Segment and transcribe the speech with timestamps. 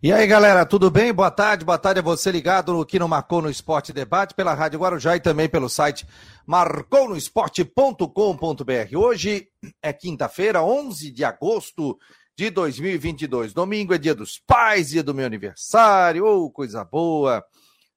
[0.00, 1.12] E aí, galera, tudo bem?
[1.12, 5.16] Boa tarde, boa tarde a você ligado no Marcou no Esporte Debate, pela Rádio Guarujá
[5.16, 6.06] e também pelo site
[6.46, 8.96] marconosport.com.br.
[8.96, 9.48] Hoje
[9.82, 11.98] é quinta-feira, 11 de agosto
[12.36, 13.52] de 2022.
[13.52, 17.44] Domingo é dia dos pais, dia do meu aniversário, oh, coisa boa.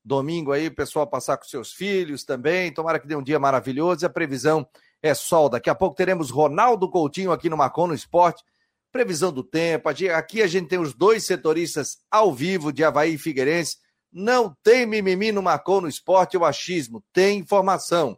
[0.04, 2.74] Domingo aí, pessoal passar com seus filhos também.
[2.74, 4.68] Tomara que dê um dia maravilhoso e a previsão
[5.04, 5.50] é sol.
[5.50, 8.44] Daqui a pouco teremos Ronaldo Coutinho aqui no Marcou no Esporte
[8.92, 9.90] previsão do tempo.
[9.90, 13.78] Aqui a gente tem os dois setoristas ao vivo de Havaí e Figueirense.
[14.12, 18.18] Não tem mimimi no Marcou no esporte ou achismo, tem informação.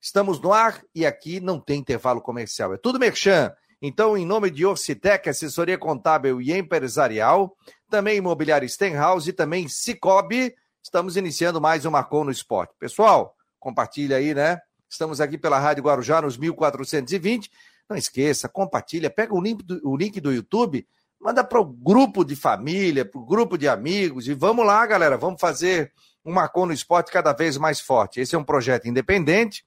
[0.00, 2.72] Estamos no ar e aqui não tem intervalo comercial.
[2.72, 3.52] É tudo merchan.
[3.82, 7.56] Então, em nome de Orcitec, assessoria contábil e empresarial,
[7.90, 12.72] também imobiliário Stenhouse e também Cicobi, estamos iniciando mais um Marcou no Esporte.
[12.78, 14.58] Pessoal, compartilha aí, né?
[14.88, 17.50] Estamos aqui pela Rádio Guarujá nos 1420
[17.88, 20.86] não esqueça, compartilha, pega o link do, o link do YouTube,
[21.20, 25.16] manda para o grupo de família, para o grupo de amigos, e vamos lá, galera,
[25.16, 25.92] vamos fazer
[26.24, 28.20] um Marcon no Esporte cada vez mais forte.
[28.20, 29.64] Esse é um projeto independente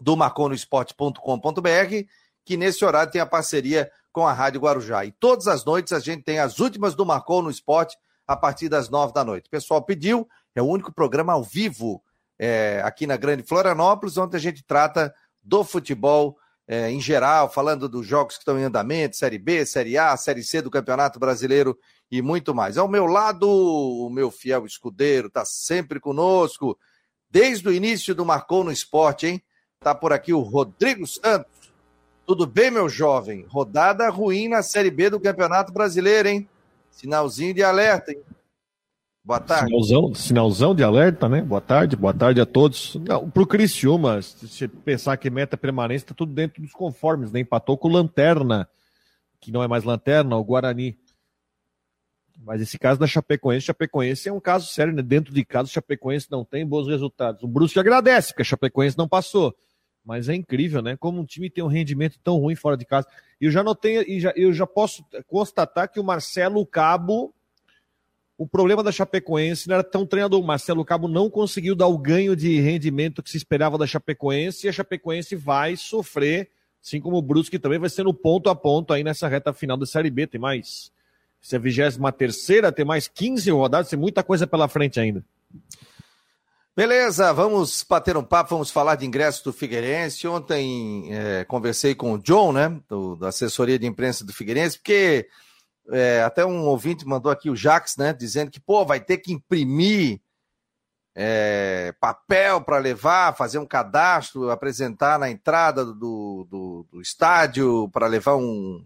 [0.00, 2.06] do marconosport.com.br,
[2.44, 5.04] que nesse horário tem a parceria com a Rádio Guarujá.
[5.04, 8.68] E todas as noites a gente tem as últimas do Marcon no Esporte a partir
[8.68, 9.46] das nove da noite.
[9.46, 12.02] O pessoal pediu, é o único programa ao vivo
[12.38, 16.36] é, aqui na Grande Florianópolis, onde a gente trata do futebol
[16.72, 20.44] é, em geral, falando dos jogos que estão em andamento, Série B, Série A, Série
[20.44, 21.76] C do Campeonato Brasileiro
[22.08, 22.78] e muito mais.
[22.78, 26.78] Ao meu lado, o meu fiel escudeiro está sempre conosco,
[27.28, 29.42] desde o início do Marcou no Esporte, hein?
[29.80, 31.72] Tá por aqui o Rodrigo Santos.
[32.24, 33.44] Tudo bem, meu jovem?
[33.48, 36.48] Rodada ruim na Série B do Campeonato Brasileiro, hein?
[36.92, 38.22] Sinalzinho de alerta, hein?
[39.22, 39.66] Boa tarde.
[39.66, 41.42] Sinalzão, sinalzão de alerta, né?
[41.42, 42.96] Boa tarde, boa tarde a todos.
[42.96, 47.40] Não, pro Criciúma, se pensar que meta permanência, tá tudo dentro dos conformes, né?
[47.40, 48.66] Empatou com o Lanterna,
[49.38, 50.98] que não é mais Lanterna, o Guarani.
[52.42, 55.02] Mas esse caso da Chapecoense, Chapecoense é um caso sério, né?
[55.02, 57.42] Dentro de casa, Chapecoense não tem bons resultados.
[57.42, 59.54] O Bruce agradece, porque a Chapecoense não passou.
[60.02, 60.96] Mas é incrível, né?
[60.96, 63.06] Como um time tem um rendimento tão ruim fora de casa.
[63.38, 67.34] E eu já notei, e já, eu já posso constatar que o Marcelo Cabo
[68.40, 70.42] o problema da Chapecoense não era tão treinador.
[70.42, 74.70] Marcelo Cabo não conseguiu dar o ganho de rendimento que se esperava da Chapecoense e
[74.70, 76.48] a Chapecoense vai sofrer,
[76.82, 79.76] assim como o Brusque também vai ser no ponto a ponto aí nessa reta final
[79.76, 80.26] da Série B.
[80.26, 80.90] Tem mais.
[81.38, 85.22] Se é a 23 tem mais 15 rodadas, tem muita coisa pela frente ainda.
[86.74, 90.26] Beleza, vamos bater um papo, vamos falar de ingresso do Figueirense.
[90.26, 95.28] Ontem é, conversei com o John, né, do, da assessoria de imprensa do Figueirense, porque
[95.90, 98.12] é, até um ouvinte mandou aqui o Jax, né?
[98.12, 100.20] Dizendo que, pô, vai ter que imprimir
[101.14, 108.06] é, papel para levar, fazer um cadastro, apresentar na entrada do, do, do estádio para
[108.06, 108.84] levar um,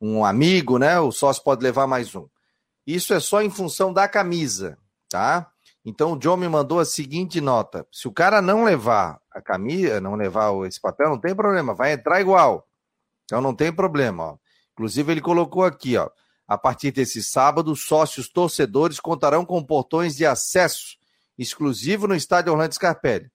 [0.00, 0.98] um amigo, né?
[0.98, 2.26] O sócio pode levar mais um.
[2.86, 4.78] Isso é só em função da camisa,
[5.10, 5.50] tá?
[5.84, 10.00] Então o John me mandou a seguinte nota: se o cara não levar a camisa,
[10.00, 12.66] não levar esse papel, não tem problema, vai entrar igual.
[13.24, 14.36] Então não tem problema, ó.
[14.72, 16.08] Inclusive ele colocou aqui, ó.
[16.48, 20.96] A partir desse sábado, sócios torcedores contarão com portões de acesso
[21.36, 23.30] exclusivo no estádio Orlando Scarpelli.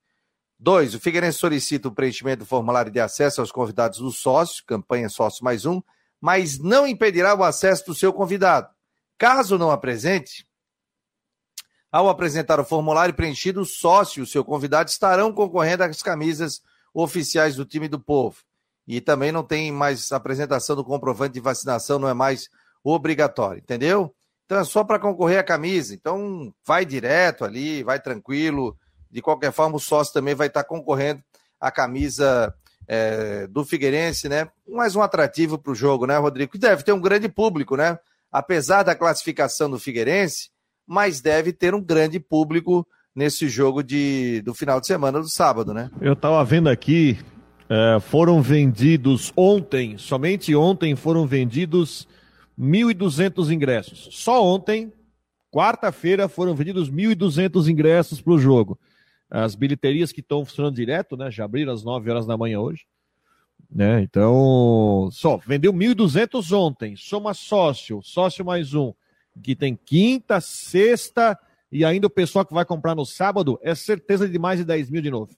[0.58, 5.10] Dois, o Figueirense solicita o preenchimento do formulário de acesso aos convidados do sócio, campanha
[5.10, 5.80] sócio mais um,
[6.20, 8.68] mas não impedirá o acesso do seu convidado.
[9.18, 10.48] Caso não apresente,
[11.92, 16.64] ao apresentar o formulário preenchido, o sócio e o seu convidado estarão concorrendo às camisas
[16.92, 18.38] oficiais do time do povo.
[18.88, 22.50] E também não tem mais apresentação do comprovante de vacinação, não é mais
[22.84, 24.14] obrigatório, entendeu?
[24.46, 25.94] Então é só para concorrer a camisa.
[25.94, 28.78] Então vai direto ali, vai tranquilo.
[29.10, 31.22] De qualquer forma, o sócio também vai estar concorrendo
[31.60, 32.54] à camisa
[32.88, 34.48] é, do Figueirense, né?
[34.68, 36.58] Mais um atrativo para o jogo, né, Rodrigo?
[36.58, 37.98] Deve ter um grande público, né?
[38.32, 40.50] Apesar da classificação do Figueirense,
[40.86, 45.74] mas deve ter um grande público nesse jogo de, do final de semana do sábado,
[45.74, 45.90] né?
[46.02, 47.20] Eu estava vendo aqui,
[47.70, 52.08] é, foram vendidos ontem, somente ontem foram vendidos
[52.60, 54.10] 1.200 ingressos.
[54.12, 54.92] Só ontem,
[55.52, 58.80] quarta-feira, foram vendidos 1.200 ingressos para o jogo.
[59.30, 61.32] As bilheterias que estão funcionando direto, né?
[61.32, 62.86] Já abriram às 9 horas da manhã hoje.
[63.74, 64.02] Né?
[64.02, 66.96] Então, só vendeu 1.200 ontem.
[66.96, 68.94] Soma sócio, sócio mais um,
[69.42, 71.38] que tem quinta, sexta
[71.72, 74.92] e ainda o pessoal que vai comprar no sábado é certeza de mais de 10
[74.92, 75.36] mil de novo.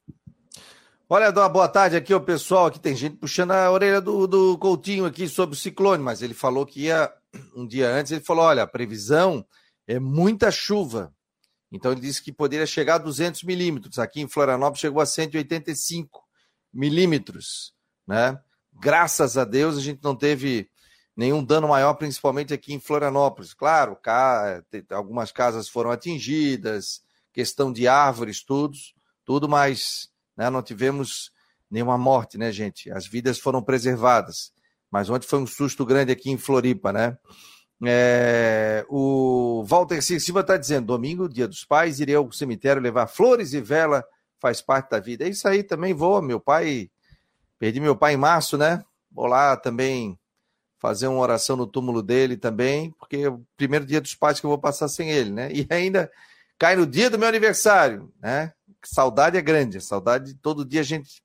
[1.07, 2.65] Olha, dá uma boa tarde aqui, o pessoal.
[2.65, 6.33] Aqui tem gente puxando a orelha do, do Coutinho aqui sobre o ciclone, mas ele
[6.33, 7.13] falou que ia
[7.55, 8.11] um dia antes.
[8.11, 9.45] Ele falou: olha, a previsão
[9.87, 11.13] é muita chuva.
[11.71, 13.99] Então ele disse que poderia chegar a 200 milímetros.
[13.99, 16.23] Aqui em Florianópolis chegou a 185
[16.73, 17.75] milímetros,
[18.07, 18.39] né?
[18.73, 20.69] Graças a Deus a gente não teve
[21.15, 23.53] nenhum dano maior, principalmente aqui em Florianópolis.
[23.53, 28.75] Claro, cá, algumas casas foram atingidas, questão de árvores, tudo,
[29.23, 31.31] tudo, mas né, não tivemos
[31.69, 32.91] nenhuma morte, né, gente?
[32.91, 34.51] As vidas foram preservadas.
[34.91, 37.17] Mas ontem foi um susto grande aqui em Floripa, né?
[37.83, 43.53] É, o Walter Silva está dizendo: domingo, dia dos pais, irei ao cemitério levar flores
[43.53, 44.05] e vela,
[44.39, 45.25] faz parte da vida.
[45.25, 46.21] É isso aí também vou.
[46.21, 46.89] Meu pai,
[47.59, 48.83] perdi meu pai em março, né?
[49.11, 50.17] Vou lá também
[50.79, 54.45] fazer uma oração no túmulo dele também, porque é o primeiro dia dos pais que
[54.45, 55.51] eu vou passar sem ele, né?
[55.51, 56.11] E ainda
[56.57, 58.53] cai no dia do meu aniversário, né?
[58.87, 61.23] Saudade é grande, saudade todo dia a gente.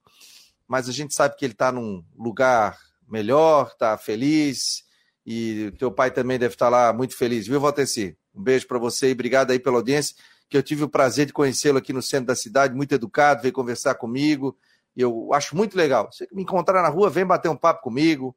[0.67, 2.77] Mas a gente sabe que ele está num lugar
[3.07, 4.83] melhor, está feliz,
[5.25, 8.17] e teu pai também deve estar tá lá muito feliz, viu, Valteci?
[8.33, 10.15] Um beijo para você e obrigado aí pela audiência,
[10.49, 13.53] que eu tive o prazer de conhecê-lo aqui no centro da cidade, muito educado, veio
[13.53, 14.57] conversar comigo,
[14.95, 16.09] e eu acho muito legal.
[16.11, 18.35] Você me encontrar na rua, vem bater um papo comigo,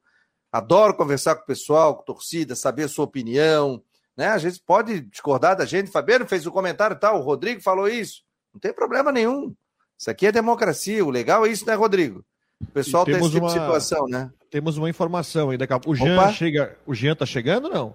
[0.55, 3.83] Adoro conversar com o pessoal, com a torcida, saber a sua opinião.
[4.17, 4.29] Né?
[4.29, 5.91] A gente pode discordar da gente.
[5.91, 8.23] Fabiano fez um comentário tal, o Rodrigo falou isso.
[8.55, 9.53] Não tem problema nenhum.
[9.99, 11.05] Isso aqui é democracia.
[11.05, 12.25] O legal é isso, né, Rodrigo?
[12.61, 13.53] O pessoal tem esse tipo uma...
[13.53, 14.31] de situação, né?
[14.51, 15.59] Temos uma informação aí.
[15.59, 15.81] Daqui a...
[15.85, 16.79] O Jean chega.
[16.87, 17.95] O Jean tá chegando não?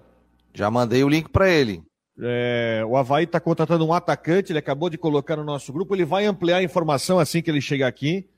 [0.52, 1.82] Já mandei o link para ele.
[2.22, 6.04] É, o Havaí está contratando um atacante, ele acabou de colocar no nosso grupo, ele
[6.04, 8.28] vai ampliar a informação assim que ele chegar aqui,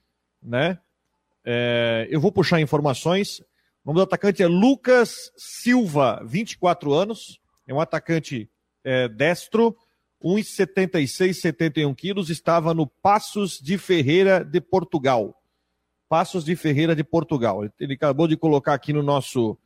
[0.40, 0.78] né?
[1.44, 3.40] É, eu vou puxar informações.
[3.84, 7.40] O nome do atacante é Lucas Silva, 24 anos.
[7.66, 8.48] É um atacante
[8.84, 9.76] é, destro,
[10.24, 12.30] 1,76, 71 quilos.
[12.30, 15.34] Estava no Passos de Ferreira de Portugal.
[16.08, 17.64] Passos de Ferreira de Portugal.
[17.80, 19.56] Ele acabou de colocar aqui no nosso,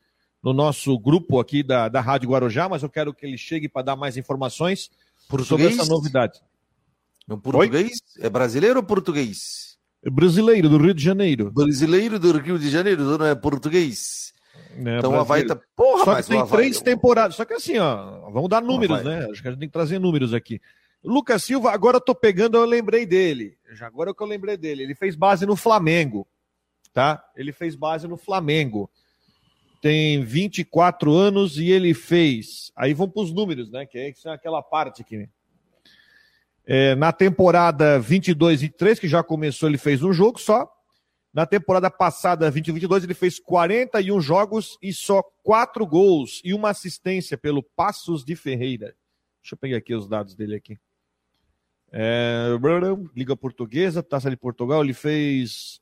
[0.42, 3.82] no nosso grupo aqui da, da Rádio Guarujá, mas eu quero que ele chegue para
[3.82, 4.90] dar mais informações
[5.28, 5.70] português?
[5.70, 6.40] sobre essa novidade.
[7.26, 7.98] No português?
[8.16, 8.26] Oi?
[8.26, 9.76] É brasileiro ou português?
[10.04, 11.50] Brasileiro do Rio de Janeiro.
[11.50, 14.32] Brasileiro do Rio de Janeiro, não é português.
[14.84, 15.58] É, então o Havaí tá.
[15.74, 16.58] Porra, Só que tem Havaí...
[16.58, 17.36] três temporadas.
[17.36, 19.26] Só que assim, ó, vamos dar números, né?
[19.30, 20.60] Acho que a gente tem que trazer números aqui.
[21.02, 23.56] Lucas Silva, agora eu tô pegando, eu lembrei dele.
[23.72, 24.82] Já agora é que eu lembrei dele.
[24.82, 26.26] Ele fez base no Flamengo,
[26.92, 27.24] tá?
[27.36, 28.90] Ele fez base no Flamengo.
[29.80, 32.72] Tem 24 anos e ele fez.
[32.74, 33.86] Aí vão para os números, né?
[33.86, 35.28] Que é, que é aquela parte aqui.
[36.66, 40.68] É, na temporada 22 e 23, que já começou, ele fez um jogo só.
[41.36, 47.36] Na temporada passada, 2022, ele fez 41 jogos e só 4 gols e uma assistência
[47.36, 48.96] pelo Passos de Ferreira.
[49.42, 50.78] Deixa eu pegar aqui os dados dele aqui.
[51.92, 52.46] É,
[53.14, 55.78] Liga Portuguesa, Taça de Portugal, ele fez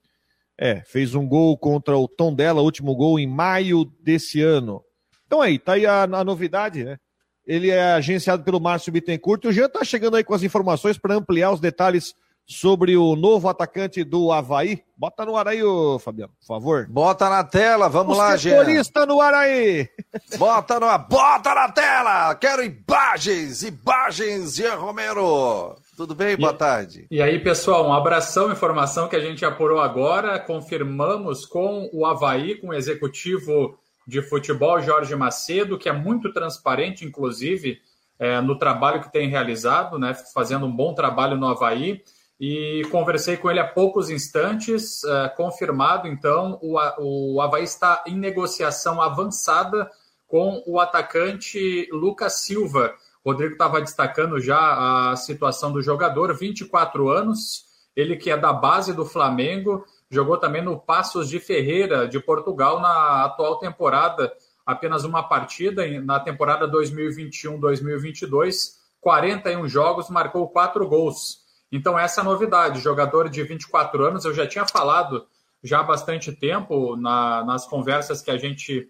[0.59, 4.85] é, fez um gol contra o Tom dela, último gol em maio desse ano.
[5.25, 6.99] Então aí, tá aí a, a novidade, né?
[7.47, 9.45] Ele é agenciado pelo Márcio Bittencourt.
[9.45, 12.13] O Jean está chegando aí com as informações para ampliar os detalhes
[12.47, 14.83] sobre o novo atacante do Havaí.
[14.97, 16.87] Bota no ar aí, ô, Fabiano, por favor.
[16.89, 18.59] Bota na tela, vamos o lá, Jean.
[18.59, 19.89] Setorista no ar aí.
[20.39, 22.35] Bota, no, bota na tela.
[22.35, 25.77] Quero imagens, imagens, Jean Romero.
[25.97, 26.37] Tudo bem?
[26.37, 27.07] Boa tarde.
[27.11, 30.39] E aí, pessoal, um abração, informação que a gente apurou agora.
[30.39, 37.05] Confirmamos com o Havaí, com o executivo de futebol, Jorge Macedo, que é muito transparente,
[37.05, 37.79] inclusive,
[38.19, 42.03] é, no trabalho que tem realizado, né, fazendo um bom trabalho no Havaí.
[42.41, 48.17] E conversei com ele há poucos instantes, é, confirmado, então, o, o Havaí está em
[48.17, 49.91] negociação avançada
[50.27, 52.95] com o atacante Lucas Silva.
[53.25, 58.93] Rodrigo estava destacando já a situação do jogador, 24 anos, ele que é da base
[58.93, 64.33] do Flamengo, jogou também no Passos de Ferreira, de Portugal, na atual temporada,
[64.67, 71.44] apenas uma partida, na temporada 2021-2022, 41 jogos, marcou quatro gols.
[71.75, 75.27] Então, essa é a novidade, jogador de 24 anos, eu já tinha falado
[75.61, 78.89] já há bastante tempo, na, nas conversas que a gente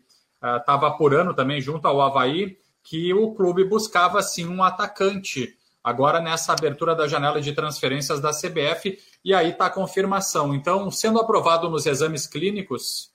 [0.58, 6.20] estava uh, apurando também junto ao Havaí, que o clube buscava sim um atacante agora
[6.20, 10.54] nessa abertura da janela de transferências da CBF, e aí está a confirmação.
[10.54, 13.10] Então, sendo aprovado nos exames clínicos,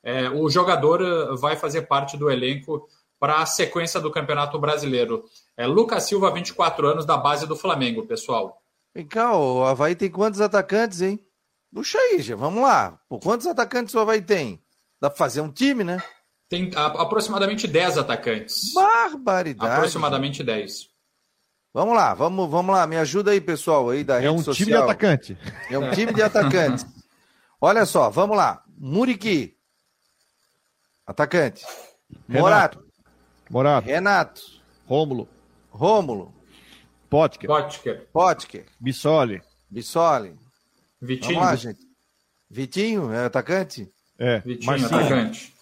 [0.00, 5.24] é, o jogador eh, vai fazer parte do elenco para a sequência do Campeonato Brasileiro.
[5.56, 8.62] É Lucas Silva, 24 anos, da base do Flamengo, pessoal.
[8.98, 11.24] Vem cá, o Havaí tem quantos atacantes, hein?
[11.72, 12.98] Puxa aí, já, vamos lá.
[13.08, 14.60] Por quantos atacantes o Havaí tem?
[15.00, 16.02] Dá para fazer um time, né?
[16.48, 18.72] Tem a, aproximadamente 10 atacantes.
[18.74, 19.72] Barbaridade.
[19.72, 20.88] Aproximadamente 10.
[21.72, 24.56] Vamos lá, vamos, vamos lá, me ajuda aí, pessoal, aí da é um social.
[24.56, 25.38] time de atacante.
[25.70, 26.84] É um time de atacantes.
[27.60, 28.64] Olha só, vamos lá.
[28.76, 29.56] Muriqui.
[31.06, 31.64] Atacante.
[32.26, 32.84] Morato.
[33.48, 33.86] Morato.
[33.86, 34.42] Renato.
[34.88, 35.28] Rômulo.
[35.70, 36.34] Rômulo.
[37.08, 37.46] Potker.
[37.46, 38.06] Potker.
[38.12, 38.64] Potker.
[38.78, 39.42] Bissoli.
[39.70, 40.36] Bissoli.
[41.00, 41.34] Vitinho.
[41.34, 41.80] Vamos lá, gente.
[42.50, 43.90] Vitinho, é atacante?
[44.18, 44.40] É.
[44.40, 44.96] Vitinho, Marcinho.
[44.96, 45.54] atacante.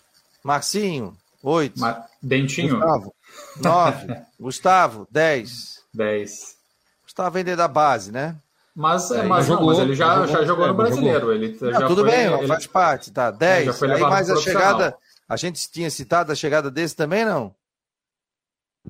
[0.43, 1.17] Marcinho.
[1.43, 1.81] Oito.
[2.23, 2.79] Dentinho.
[2.79, 3.15] Gustavo.
[3.61, 4.07] Nove.
[4.41, 5.83] Gustavo, dez.
[5.93, 6.57] Dez.
[7.05, 8.37] Gustavo vender da base, né?
[8.75, 11.33] Mas, é, mas, jogou, não, mas ele já jogou, já jogou no brasileiro.
[11.33, 12.47] Ele não, já tudo foi, bem, ele...
[12.47, 13.31] faz parte, tá.
[13.31, 13.83] Dez.
[13.83, 14.97] Aí mais a chegada.
[15.29, 17.55] A gente tinha citado a chegada desse também, não?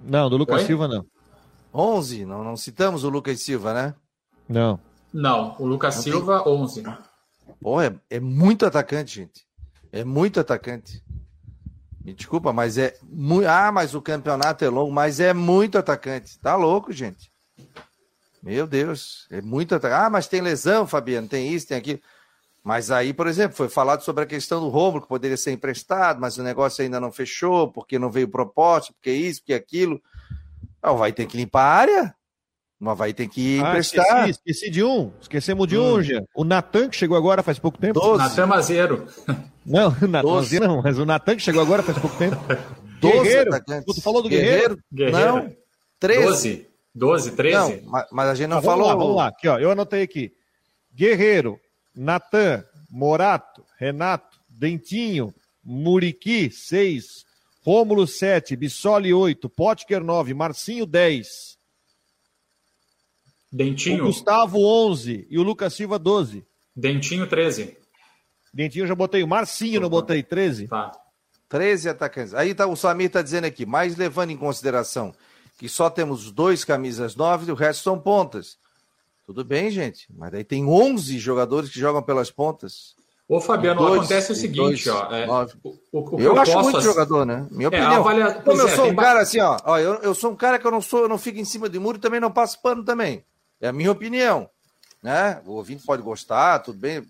[0.03, 0.67] Não, do Lucas Oi?
[0.67, 1.07] Silva não.
[1.77, 3.95] 11, não, não citamos o Lucas Silva, né?
[4.49, 4.81] Não.
[5.13, 6.53] Não, o Lucas não Silva, tem...
[6.53, 6.85] 11.
[7.61, 9.47] Pô, é, é muito atacante, gente.
[9.93, 11.03] É muito atacante.
[12.05, 13.49] Me desculpa, mas é muito.
[13.49, 16.39] Ah, mas o campeonato é longo, mas é muito atacante.
[16.39, 17.31] Tá louco, gente.
[18.43, 20.05] Meu Deus, é muito atacante.
[20.05, 22.01] Ah, mas tem lesão, Fabiano, tem isso, tem aquilo.
[22.63, 26.21] Mas aí, por exemplo, foi falado sobre a questão do Romulo, que poderia ser emprestado,
[26.21, 30.01] mas o negócio ainda não fechou, porque não veio proposta, porque isso, porque aquilo.
[30.87, 32.15] Ah, vai ter que limpar a área.
[32.79, 34.29] Mas vai ter que ah, emprestar.
[34.29, 35.11] Esqueci, esqueci, de um.
[35.21, 35.95] Esquecemos de hum.
[35.95, 36.23] um, já.
[36.33, 38.17] O Natan, que chegou agora faz pouco tempo.
[38.17, 39.09] Natan Mazeiro.
[39.65, 42.37] Não, Natan Mazeiro não, mas o Natan que chegou agora faz pouco tempo.
[43.03, 43.51] Guerreiro.
[43.85, 44.79] Tu falou do Guerreiro?
[44.93, 45.35] Guerreiro?
[45.35, 45.57] Não.
[45.99, 46.25] 13.
[46.25, 46.67] 12.
[46.95, 47.83] 12, 13?
[47.83, 48.87] Não, mas a gente não ah, falou.
[48.87, 49.27] Vamos lá, vamos lá.
[49.29, 50.33] Aqui, ó, eu anotei aqui.
[50.95, 51.59] Guerreiro,
[51.95, 57.26] Natan, Morato, Renato, Dentinho, Muriqui, 6.
[57.67, 58.55] Rômulo, 7.
[58.55, 59.49] Bissoli, 8.
[59.49, 60.33] Potker, 9.
[60.35, 61.59] Marcinho, 10.
[63.53, 64.05] Dentinho.
[64.05, 65.27] O Gustavo, 11.
[65.29, 66.47] E o Lucas Silva, 12.
[66.77, 67.77] Dentinho, 13.
[68.55, 69.25] Dentinho eu já botei.
[69.25, 70.69] O Marcinho não botei, 13.
[70.69, 70.93] Tá.
[71.49, 72.35] 13 atacantes.
[72.35, 75.13] Aí tá, o Samir está dizendo aqui, mas levando em consideração
[75.59, 78.59] que só temos dois camisas 9 e o resto são pontas.
[79.25, 82.95] Tudo bem, gente, mas daí tem 11 jogadores que jogam pelas pontas.
[83.29, 85.13] Ô, Fabiano, dois, acontece o seguinte, dois, ó.
[85.13, 87.45] É, o, o, eu, eu acho muito jogador, né?
[87.51, 87.95] Minha é, opinião.
[87.95, 88.35] Avalia...
[88.35, 90.67] Como eu é, sou um cara assim, ó, ó eu, eu sou um cara que
[90.67, 92.85] eu não sou, eu não fico em cima de muro e também não passo pano
[92.85, 93.25] também.
[93.61, 94.49] É a minha opinião.
[95.03, 95.41] Né?
[95.45, 97.05] O ouvinte pode gostar, tudo bem,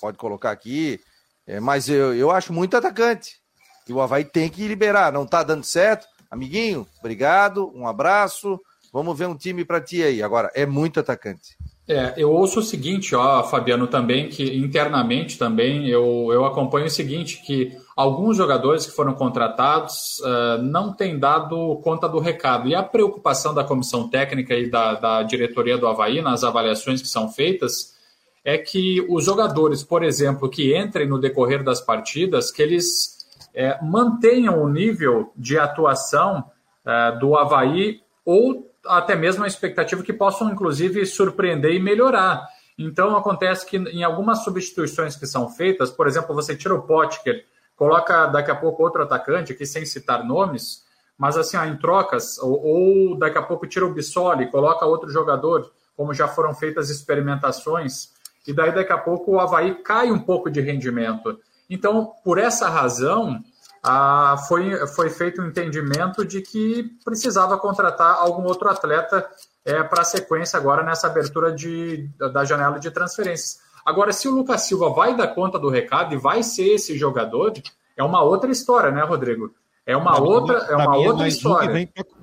[0.00, 1.00] pode colocar aqui.
[1.46, 3.40] É, mas eu, eu acho muito atacante.
[3.86, 5.12] Que o Havaí tem que liberar.
[5.12, 6.06] Não tá dando certo.
[6.28, 8.60] Amiguinho, obrigado, um abraço.
[8.92, 10.20] Vamos ver um time para ti aí.
[10.20, 11.56] Agora, é muito atacante.
[11.90, 16.90] É, eu ouço o seguinte, ó, Fabiano, também, que internamente também eu, eu acompanho o
[16.90, 22.68] seguinte, que alguns jogadores que foram contratados uh, não têm dado conta do recado.
[22.68, 27.08] E a preocupação da comissão técnica e da, da diretoria do Havaí, nas avaliações que
[27.08, 27.96] são feitas,
[28.44, 33.76] é que os jogadores, por exemplo, que entrem no decorrer das partidas, que eles é,
[33.82, 36.44] mantenham o nível de atuação
[36.86, 42.46] é, do Havaí ou até mesmo a expectativa que possam, inclusive, surpreender e melhorar.
[42.78, 47.44] Então, acontece que em algumas substituições que são feitas, por exemplo, você tira o Potker,
[47.76, 50.84] coloca daqui a pouco outro atacante, aqui sem citar nomes,
[51.18, 55.10] mas assim, ó, em trocas, ou, ou daqui a pouco tira o Bissoli, coloca outro
[55.10, 58.10] jogador, como já foram feitas experimentações,
[58.46, 61.38] e daí daqui a pouco o Havaí cai um pouco de rendimento.
[61.68, 63.44] Então, por essa razão,
[63.82, 69.26] ah, foi, foi feito o um entendimento de que precisava contratar algum outro atleta
[69.64, 73.60] é, para a sequência agora nessa abertura de, da janela de transferências.
[73.84, 77.52] Agora, se o Lucas Silva vai dar conta do recado e vai ser esse jogador,
[77.96, 79.54] é uma outra história, né, Rodrigo?
[79.86, 81.70] É uma pra outra, mim, é uma outra é história.
[81.70, 82.20] Um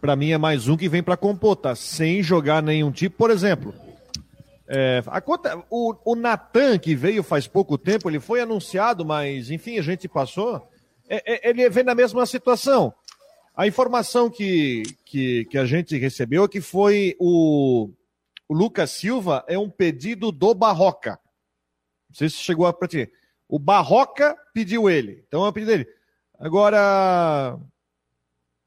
[0.00, 1.74] para mim é mais um que vem para compor, tá?
[1.74, 3.72] Sem jogar nenhum tipo, por exemplo.
[4.68, 9.50] É, a conta, o, o Natan, que veio faz pouco tempo, ele foi anunciado, mas
[9.50, 10.68] enfim, a gente passou
[11.08, 12.92] é, é, ele vem na mesma situação.
[13.54, 17.90] A informação que, que, que a gente recebeu é que foi o,
[18.48, 21.18] o Lucas Silva é um pedido do Barroca.
[22.08, 23.10] Não sei se chegou para ti.
[23.48, 25.24] O Barroca pediu ele.
[25.26, 25.88] Então é o pedido dele.
[26.38, 27.58] Agora,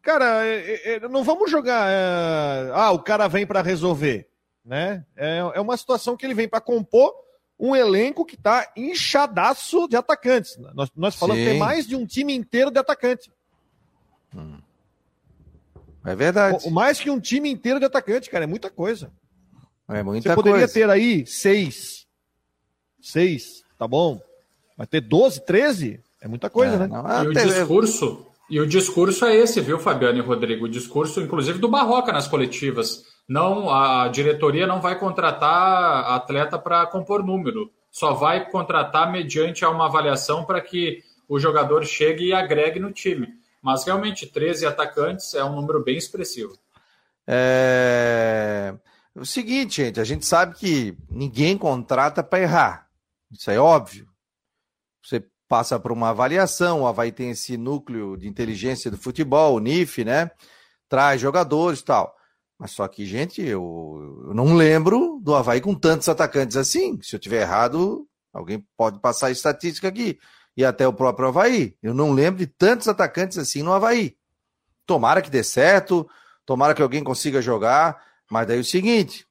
[0.01, 1.88] cara, é, é, não vamos jogar.
[1.89, 4.27] É, ah, o cara vem para resolver,
[4.65, 5.05] né?
[5.15, 7.13] É, é uma situação que ele vem para compor
[7.60, 10.58] um elenco que está inchadaço de atacantes.
[10.74, 11.46] Nós, nós falamos Sim.
[11.46, 13.30] que tem mais de um time inteiro de atacante.
[14.34, 14.60] Hum.
[16.06, 16.66] É verdade.
[16.66, 19.12] O, mais que um time inteiro de atacante, cara, é muita coisa.
[19.89, 20.74] É muita Você poderia coisa.
[20.74, 22.08] ter aí seis.
[23.01, 24.22] Seis, tá bom.
[24.78, 26.88] Mas ter 12, 13 é muita coisa, é, né?
[26.88, 30.66] Não, e o discurso, e o discurso é esse, viu, Fabiano e Rodrigo?
[30.66, 36.88] O discurso, inclusive, do Barroca nas coletivas não a diretoria não vai contratar atleta para
[36.88, 42.79] compor número, só vai contratar mediante uma avaliação para que o jogador chegue e agregue
[42.79, 43.27] no time.
[43.62, 46.57] Mas realmente 13 atacantes é um número bem expressivo.
[47.27, 48.74] É...
[49.13, 52.88] O seguinte, gente, a gente sabe que ninguém contrata para errar.
[53.31, 54.07] Isso é óbvio.
[55.03, 59.59] Você passa por uma avaliação, o Havaí tem esse núcleo de inteligência do futebol, o
[59.59, 60.31] NIF, né?
[60.88, 62.19] Traz jogadores e tal.
[62.60, 67.01] Mas só que, gente, eu, eu não lembro do Havaí com tantos atacantes assim.
[67.01, 70.20] Se eu tiver errado, alguém pode passar a estatística aqui.
[70.58, 71.78] e até o próprio Havaí.
[71.82, 74.18] Eu não lembro de tantos atacantes assim no Havaí.
[74.86, 76.08] Tomara que dê certo,
[76.46, 79.25] tomara que alguém consiga jogar, mas daí é o seguinte,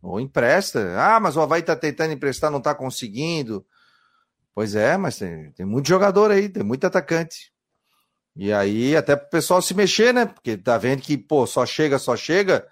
[0.00, 0.94] ou empresta.
[0.98, 3.66] Ah, mas o Havaí tá tentando emprestar, não tá conseguindo.
[4.54, 7.53] Pois é, mas tem, tem muito jogador aí, tem muito atacante.
[8.36, 10.26] E aí, até pro pessoal se mexer, né?
[10.26, 12.66] Porque tá vendo que, pô, só chega, só chega.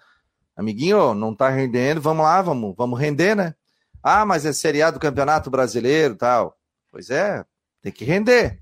[0.55, 3.55] Amiguinho, não tá rendendo, vamos lá, vamos, vamos render, né?
[4.03, 6.57] Ah, mas é seriado do Campeonato Brasileiro tal.
[6.91, 7.43] Pois é,
[7.81, 8.61] tem que render.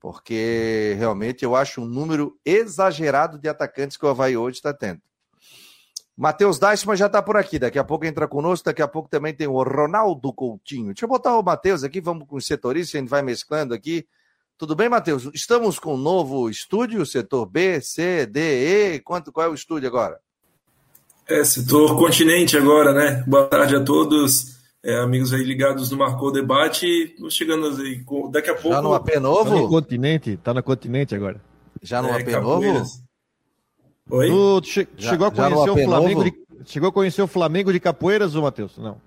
[0.00, 5.02] Porque realmente eu acho um número exagerado de atacantes que o Havaí hoje está tendo.
[6.16, 9.34] Matheus Deissman já está por aqui, daqui a pouco entra conosco, daqui a pouco também
[9.34, 10.86] tem o Ronaldo Coutinho.
[10.86, 14.06] Deixa eu botar o Matheus aqui, vamos com o setoristas, a gente vai mesclando aqui.
[14.58, 15.30] Tudo bem, Matheus?
[15.32, 18.98] Estamos com um novo estúdio, setor B, C, D, E.
[18.98, 20.18] Quanto, qual é o estúdio agora?
[21.28, 23.22] É, setor continente agora, né?
[23.24, 27.14] Boa tarde a todos, é, amigos aí ligados no Marcou Debate.
[27.30, 28.70] Chegando aí, daqui a pouco.
[28.70, 29.44] Já no AP novo?
[29.44, 31.40] Tá no continente, tá no continente agora.
[31.80, 32.82] Já no é, AP novo?
[34.10, 34.28] Oi?
[34.28, 36.32] Tu che já, chegou a conhecer o Flamengo de,
[36.64, 38.76] chegou a conhecer o Flamengo de Capoeiras, ô Matheus?
[38.76, 39.00] Não.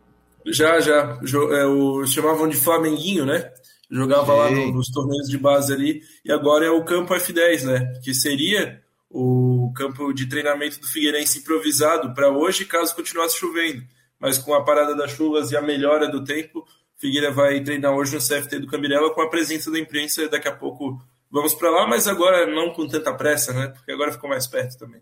[0.46, 1.20] Já, já.
[1.52, 3.52] É, o, chamavam de Flamenguinho, né?
[3.92, 6.02] Jogava lá no, nos torneios de base ali.
[6.24, 7.94] E agora é o campo F10, né?
[8.02, 13.84] Que seria o campo de treinamento do Figueirense improvisado para hoje, caso continuasse chovendo.
[14.18, 18.16] Mas com a parada das chuvas e a melhora do tempo, Figueira vai treinar hoje
[18.16, 21.88] no CFT do Cambirela com a presença da imprensa daqui a pouco vamos para lá,
[21.88, 23.70] mas agora não com tanta pressa, né?
[23.70, 25.02] Porque agora ficou mais perto também.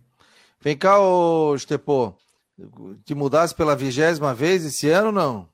[0.61, 2.13] Vem cá, ô Estepô.
[3.03, 5.49] Te mudasse pela vigésima vez esse ano não?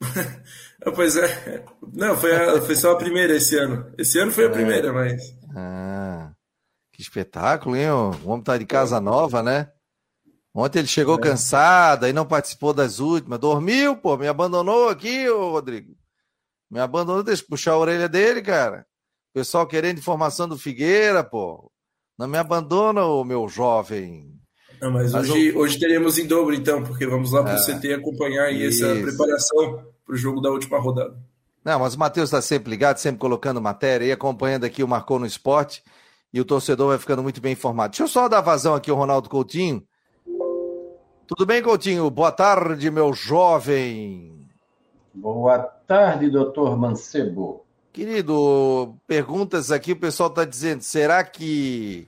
[0.92, 1.64] pois é.
[1.92, 3.92] Não, foi, a, foi só a primeira esse ano.
[3.98, 4.52] Esse ano foi a é.
[4.52, 5.22] primeira, mas.
[5.54, 6.32] Ah,
[6.92, 7.90] que espetáculo, hein?
[7.90, 9.70] O homem tá de casa nova, né?
[10.54, 11.20] Ontem ele chegou é.
[11.20, 13.38] cansado, aí não participou das últimas.
[13.38, 15.94] Dormiu, pô, me abandonou aqui, ô Rodrigo.
[16.70, 18.86] Me abandonou, deixa eu puxar a orelha dele, cara.
[19.34, 21.70] Pessoal querendo informação do Figueira, pô.
[22.18, 24.32] Não me abandona, o meu jovem.
[24.80, 25.58] Não, mas, mas hoje, eu...
[25.58, 28.94] hoje teremos em dobro, então, porque vamos lá para o é, CT acompanhar aí essa
[28.94, 31.18] preparação para o jogo da última rodada.
[31.64, 35.18] Não, mas o Matheus está sempre ligado, sempre colocando matéria e acompanhando aqui o Marcou
[35.18, 35.82] no Esporte.
[36.32, 37.90] E o torcedor vai ficando muito bem informado.
[37.90, 39.82] Deixa eu só dar vazão aqui ao Ronaldo Coutinho.
[41.26, 42.08] Tudo bem, Coutinho?
[42.08, 44.46] Boa tarde, meu jovem.
[45.12, 47.64] Boa tarde, doutor Mancebo.
[47.92, 52.06] Querido, perguntas aqui, o pessoal está dizendo, será que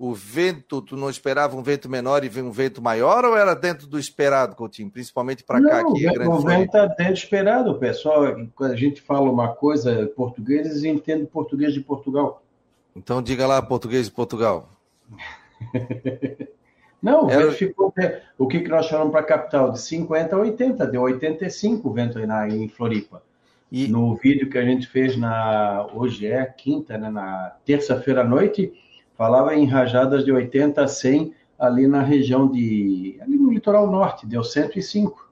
[0.00, 3.54] o vento, tu não esperava um vento menor e veio um vento maior, ou era
[3.54, 4.90] dentro do esperado, Coutinho?
[4.90, 8.34] Principalmente para cá, aqui, é O vento está dentro do esperado, pessoal.
[8.54, 12.42] Quando a gente fala uma coisa português, eles entendem português de Portugal.
[12.96, 14.70] Então diga lá português de Portugal.
[17.02, 17.42] não, o era...
[17.42, 17.92] vento ficou.
[18.38, 19.70] O que, que nós falamos para a capital?
[19.70, 23.22] De 50 a 80, deu 85 o vento aí na, em Floripa.
[23.70, 23.86] E...
[23.86, 28.72] No vídeo que a gente fez na hoje é quinta, né, na terça-feira à noite,
[29.20, 34.26] falava em rajadas de 80 a 100 ali na região de ali no litoral norte,
[34.26, 35.28] deu 105.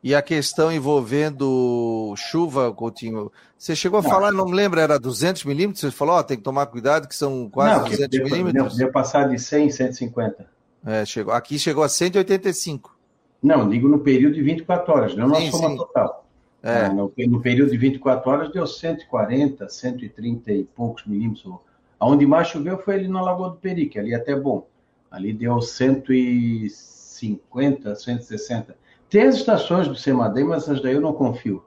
[0.00, 4.96] E a questão envolvendo chuva, Coutinho, você chegou a não, falar, não me lembro, era
[4.96, 5.80] 200 milímetros?
[5.80, 8.76] Você falou, ó, tem que tomar cuidado que são quase não, 200 deu, milímetros.
[8.76, 10.46] Deu, deu passar de 100, 150.
[10.86, 12.96] É, chegou, aqui chegou a 185.
[13.42, 16.24] Não, digo no período de 24 horas, não na soma total.
[16.62, 16.88] É.
[16.90, 21.44] No, no, período de 24 horas deu 140, 130 e poucos milímetros.
[21.98, 24.66] Aonde mais choveu foi ali na Lagoa do Peri, que ali até bom.
[25.10, 28.76] Ali deu 150, 160.
[29.08, 31.64] Tem as estações do Semadei, mas essas daí eu não confio.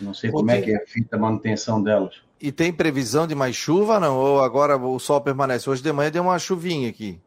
[0.00, 2.22] Não sei como é que é a fita, a manutenção delas.
[2.40, 4.18] E tem previsão de mais chuva, não?
[4.18, 5.70] Ou agora o sol permanece?
[5.70, 7.20] Hoje de manhã deu uma chuvinha aqui,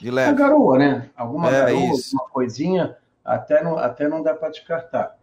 [0.00, 0.30] de leve.
[0.30, 1.10] A garoa, né?
[1.16, 2.16] Alguma é, garoa, isso.
[2.16, 5.18] alguma coisinha, até não, até não dá para descartar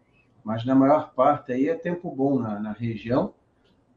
[0.46, 3.34] mas na maior parte aí é tempo bom na, na região.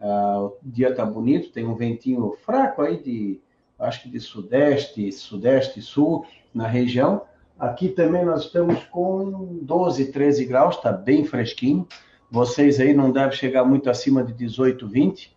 [0.01, 3.41] Ah, o dia está bonito, tem um ventinho fraco aí de,
[3.79, 7.23] acho que de sudeste, sudeste sul na região.
[7.59, 11.87] Aqui também nós estamos com 12, 13 graus, está bem fresquinho.
[12.31, 15.37] Vocês aí não devem chegar muito acima de 18, 20.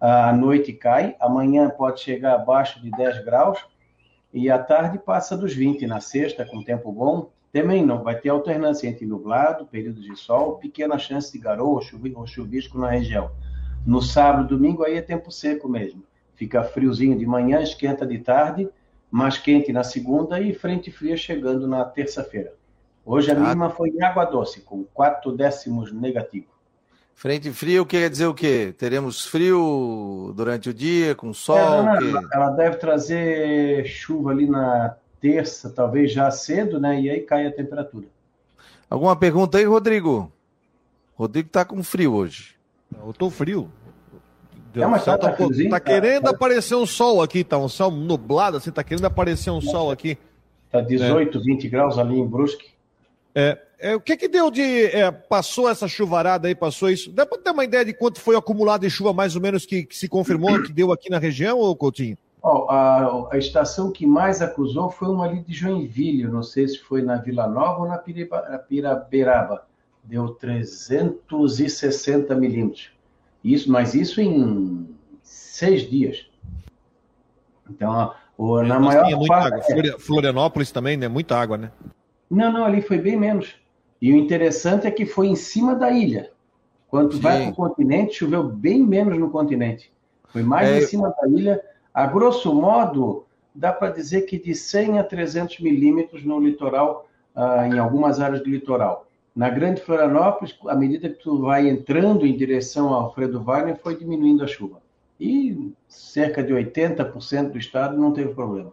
[0.00, 3.64] A noite cai, amanhã pode chegar abaixo de 10 graus
[4.32, 7.30] e à tarde passa dos 20 na sexta, com tempo bom.
[7.52, 11.82] Também não, vai ter alternância entre nublado, períodos de sol, pequena chance de garoa
[12.16, 13.30] ou chuvisco na região.
[13.86, 16.02] No sábado, domingo, aí é tempo seco mesmo.
[16.34, 18.68] Fica friozinho de manhã, esquenta de tarde,
[19.10, 22.54] mais quente na segunda e frente fria chegando na terça-feira.
[23.04, 23.40] Hoje a ah.
[23.40, 26.46] mínima foi em água doce, com 4 décimos negativo.
[27.14, 28.74] Frente fria quer dizer o quê?
[28.78, 31.58] Teremos frio durante o dia, com sol?
[31.58, 36.98] É, ela, ela, deve trazer chuva ali na terça, talvez já cedo, né?
[36.98, 38.06] E aí cai a temperatura.
[38.88, 40.32] Alguma pergunta aí, Rodrigo?
[41.14, 42.59] Rodrigo tá com frio hoje.
[42.98, 43.70] Eu tô frio.
[44.74, 48.56] É, mas tá, tá, tá querendo tá, aparecer um sol aqui, tá um céu nublado,
[48.56, 50.16] assim, tá querendo aparecer um sol aqui.
[50.70, 51.40] Tá 18, é.
[51.40, 52.68] 20 graus ali em Brusque.
[53.34, 54.86] É, é, o que que deu de.
[54.86, 57.10] É, passou essa chuvarada aí, passou isso?
[57.10, 59.84] Dá para ter uma ideia de quanto foi acumulado de chuva, mais ou menos, que,
[59.84, 62.16] que se confirmou que deu aqui na região, ou Coutinho?
[62.42, 66.78] Oh, a, a, estação que mais acusou foi uma ali de Joinville, não sei se
[66.78, 67.98] foi na Vila Nova ou na
[68.58, 69.66] Piraberaba.
[70.02, 72.90] Deu 360 milímetros.
[73.44, 74.88] Isso, mas isso em
[75.22, 76.28] seis dias.
[77.68, 79.72] Então, o, na maior parte...
[79.72, 79.98] Água.
[79.98, 81.08] Florianópolis também, né?
[81.08, 81.70] Muita água, né?
[82.30, 83.54] Não, não, ali foi bem menos.
[84.00, 86.30] E o interessante é que foi em cima da ilha.
[86.88, 87.20] Quando Sim.
[87.20, 89.92] vai para o continente, choveu bem menos no continente.
[90.28, 90.78] Foi mais é...
[90.78, 91.62] em cima da ilha.
[91.92, 97.68] A grosso modo, dá para dizer que de 100 a 300 milímetros no litoral, ah,
[97.68, 99.06] em algumas áreas do litoral.
[99.34, 103.96] Na Grande Florianópolis, à medida que tu vai entrando em direção ao Alfredo Wagner, foi
[103.96, 104.82] diminuindo a chuva.
[105.18, 108.72] E cerca de 80% do estado não teve problema.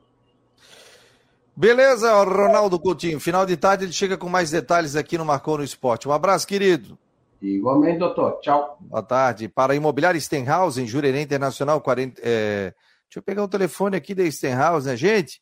[1.56, 3.20] Beleza, Ronaldo Coutinho.
[3.20, 6.08] Final de tarde ele chega com mais detalhes aqui no Marcou no Esporte.
[6.08, 6.98] Um abraço, querido.
[7.42, 8.40] Igualmente, doutor.
[8.42, 8.78] Tchau.
[8.80, 9.48] Boa tarde.
[9.48, 12.74] Para a Imobiliária Stenhouse, em Jurerê Internacional, 40, é...
[13.06, 15.42] deixa eu pegar o telefone aqui da Stenhouse, né, gente?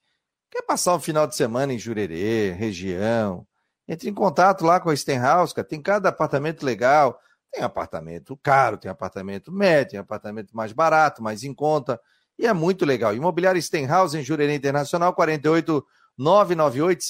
[0.50, 3.46] Quer passar um final de semana em Jurerê, região?
[3.88, 5.68] Entre em contato lá com a Stenhouse, cara.
[5.68, 7.20] Tem cada apartamento legal.
[7.52, 12.00] Tem apartamento caro, tem apartamento médio, tem apartamento mais barato, mais em conta.
[12.38, 13.16] E é muito legal.
[13.16, 15.86] Imobiliário Stenhouse, em Jurerê Internacional, 48
[16.18, 17.04] 998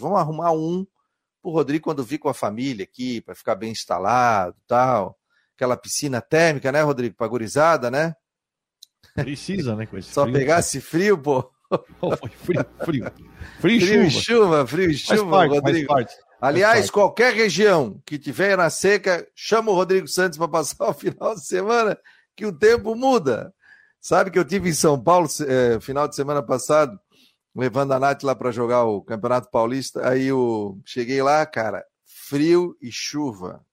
[0.00, 0.86] Vamos arrumar um
[1.42, 5.16] pro Rodrigo quando vir com a família aqui, para ficar bem instalado tal.
[5.54, 7.14] Aquela piscina térmica, né, Rodrigo?
[7.14, 8.14] Pagurizada, né?
[9.14, 9.88] Precisa, né?
[10.02, 11.50] Só frio, pegasse frio, pô.
[12.18, 13.12] Foi frio, frio.
[13.60, 14.66] Frio, frio e chuva.
[14.66, 15.94] Frio e chuva, parte, Rodrigo.
[16.40, 21.34] Aliás, qualquer região que tiver na seca, chama o Rodrigo Santos para passar o final
[21.34, 21.98] de semana,
[22.36, 23.52] que o tempo muda.
[24.00, 26.98] Sabe que eu tive em São Paulo é, final de semana passado,
[27.54, 30.08] levando a Nath lá para jogar o Campeonato Paulista.
[30.08, 33.64] Aí eu cheguei lá, cara, frio e chuva.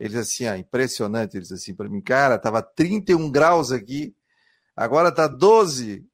[0.00, 4.14] Eles assim, ah, impressionante, eles assim para mim, cara, tava 31 graus aqui,
[4.74, 6.04] agora tá 12.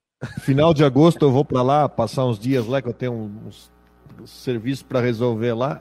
[0.40, 3.70] Final de agosto eu vou para lá passar uns dias lá que eu tenho uns,
[4.26, 5.80] serviços para resolver lá.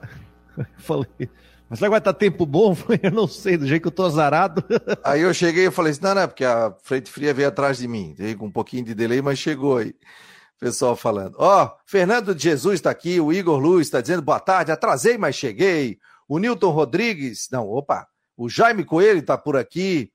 [0.56, 1.30] Eu falei,
[1.68, 2.76] mas será que vai estar tá tempo bom?
[3.02, 4.64] Eu não sei, do jeito que eu tô azarado.
[5.04, 7.86] Aí eu cheguei e falei assim: não, não, porque a frente fria veio atrás de
[7.86, 8.14] mim.
[8.16, 9.94] Veio com um pouquinho de delay, mas chegou aí.
[10.58, 11.36] Pessoal falando.
[11.38, 15.16] Ó, oh, Fernando de Jesus está aqui, o Igor Luiz está dizendo boa tarde, atrasei,
[15.16, 15.98] mas cheguei.
[16.28, 20.10] O Newton Rodrigues, não, opa, o Jaime Coelho está por aqui.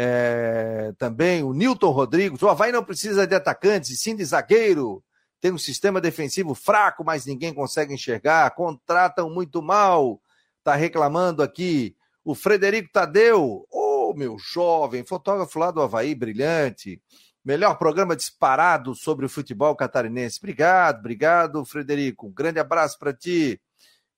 [0.00, 2.40] É, também o Newton Rodrigues.
[2.40, 5.02] O Havaí não precisa de atacantes, sim de zagueiro.
[5.40, 8.54] Tem um sistema defensivo fraco, mas ninguém consegue enxergar.
[8.54, 10.20] Contratam muito mal.
[10.62, 11.96] Tá reclamando aqui.
[12.24, 17.02] O Frederico Tadeu, ô oh, meu jovem, fotógrafo lá do Havaí, brilhante.
[17.44, 20.38] Melhor programa disparado sobre o futebol catarinense.
[20.38, 22.28] Obrigado, obrigado, Frederico.
[22.28, 23.60] Um grande abraço para ti.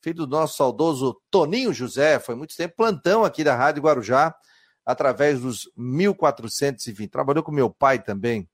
[0.03, 4.35] Filho do nosso saudoso Toninho José, foi muito tempo plantão aqui da Rádio Guarujá,
[4.85, 7.09] através dos 1420.
[7.09, 8.49] Trabalhou com meu pai também.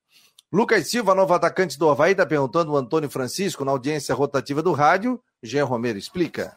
[0.53, 4.73] Lucas Silva, novo atacante do Havaí, está perguntando o Antônio Francisco, na audiência rotativa do
[4.73, 5.21] rádio.
[5.43, 6.57] Jean Romero, explica.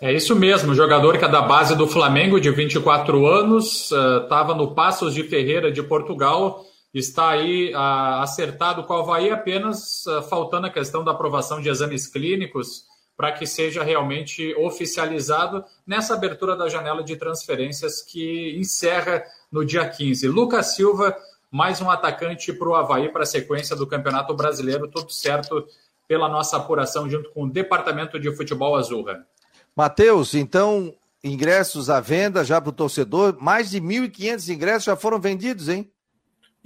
[0.00, 3.90] É isso mesmo, jogador que é da base do Flamengo, de 24 anos,
[4.22, 6.64] estava uh, no Passos de Ferreira de Portugal
[6.98, 11.68] está aí ah, acertado com o Havaí, apenas ah, faltando a questão da aprovação de
[11.68, 12.84] exames clínicos
[13.16, 19.88] para que seja realmente oficializado nessa abertura da janela de transferências que encerra no dia
[19.88, 20.28] 15.
[20.28, 21.16] Lucas Silva,
[21.50, 25.66] mais um atacante para o Havaí para a sequência do Campeonato Brasileiro, tudo certo
[26.06, 29.26] pela nossa apuração junto com o Departamento de Futebol Azurra.
[29.74, 35.18] Matheus, então, ingressos à venda já para o torcedor, mais de 1.500 ingressos já foram
[35.18, 35.90] vendidos, hein?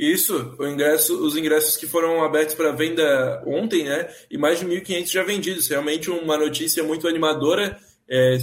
[0.01, 4.09] Isso, ingresso, os ingressos que foram abertos para venda ontem, né?
[4.31, 5.69] E mais de 1.500 já vendidos.
[5.69, 7.79] Realmente uma notícia muito animadora.
[8.09, 8.39] É,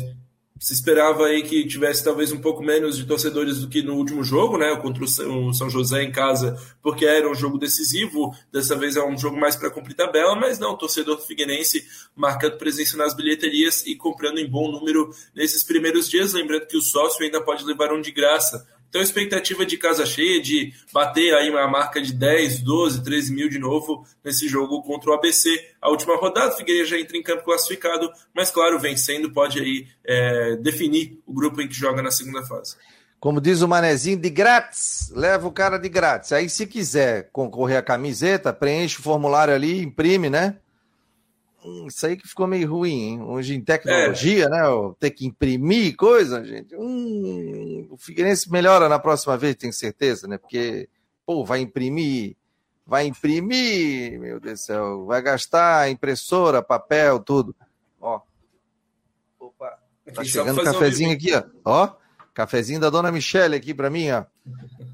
[0.60, 4.24] se esperava aí que tivesse talvez um pouco menos de torcedores do que no último
[4.24, 4.76] jogo, né?
[4.76, 8.36] Contra o São José em casa, porque era um jogo decisivo.
[8.54, 11.84] Dessa vez é um jogo mais para cumprir tabela, mas não, o torcedor figueirense
[12.16, 16.34] marcando presença nas bilheterias e comprando em bom número nesses primeiros dias.
[16.34, 18.64] Lembrando que o sócio ainda pode levar um de graça
[18.98, 23.48] então, expectativa de casa cheia, de bater aí uma marca de 10, 12, 13 mil
[23.48, 25.50] de novo nesse jogo contra o ABC.
[25.80, 29.88] A última rodada, o Figueiredo já entra em campo classificado, mas claro, vencendo pode aí
[30.04, 32.76] é, definir o grupo em que joga na segunda fase.
[33.20, 36.32] Como diz o Manezinho, de grátis, leva o cara de grátis.
[36.32, 40.56] Aí, se quiser concorrer à camiseta, preenche o formulário ali, imprime, né?
[41.68, 43.22] Hum, isso aí que ficou meio ruim, hein?
[43.24, 44.50] Hoje em tecnologia, é.
[44.50, 44.60] né?
[44.98, 46.74] Ter que imprimir coisa, gente.
[46.74, 50.38] Hum, o Figueirense melhora na próxima vez, tenho certeza, né?
[50.38, 50.88] Porque,
[51.26, 52.38] pô, vai imprimir,
[52.86, 57.54] vai imprimir, meu Deus do céu, vai gastar impressora, papel, tudo.
[58.00, 58.22] Ó.
[59.38, 59.78] Opa,
[60.14, 61.44] tá chegando cafezinho um aqui, ó.
[61.66, 61.96] Ó,
[62.34, 64.24] cafezinho da dona Michele aqui para mim, ó.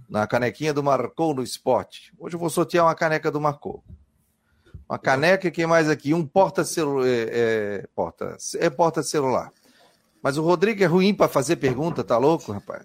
[0.10, 2.12] Na canequinha do Marcou no Esporte.
[2.18, 3.84] Hoje eu vou sortear uma caneca do Marcou.
[4.94, 6.14] Uma caneca e que mais aqui?
[6.14, 7.08] Um porta-celular.
[7.08, 9.52] É, é, porta, é porta-celular.
[10.22, 12.84] Mas o Rodrigo é ruim para fazer pergunta, tá louco, rapaz?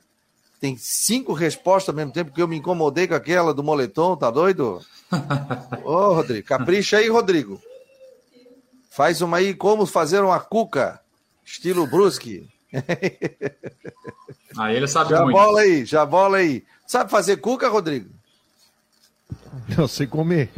[0.59, 4.31] Tem cinco respostas ao mesmo tempo que eu me incomodei com aquela do moletom, tá
[4.31, 4.81] doido?
[5.85, 7.61] Ô, Rodrigo, capricha aí, Rodrigo.
[8.88, 10.99] Faz uma aí, como fazer uma cuca,
[11.44, 12.49] estilo Brusque.
[14.57, 15.37] Aí ele sabe já muito.
[15.37, 16.64] bola aí, já bola aí.
[16.87, 18.17] Sabe fazer cuca, Rodrigo?
[19.77, 20.51] Eu sei comer.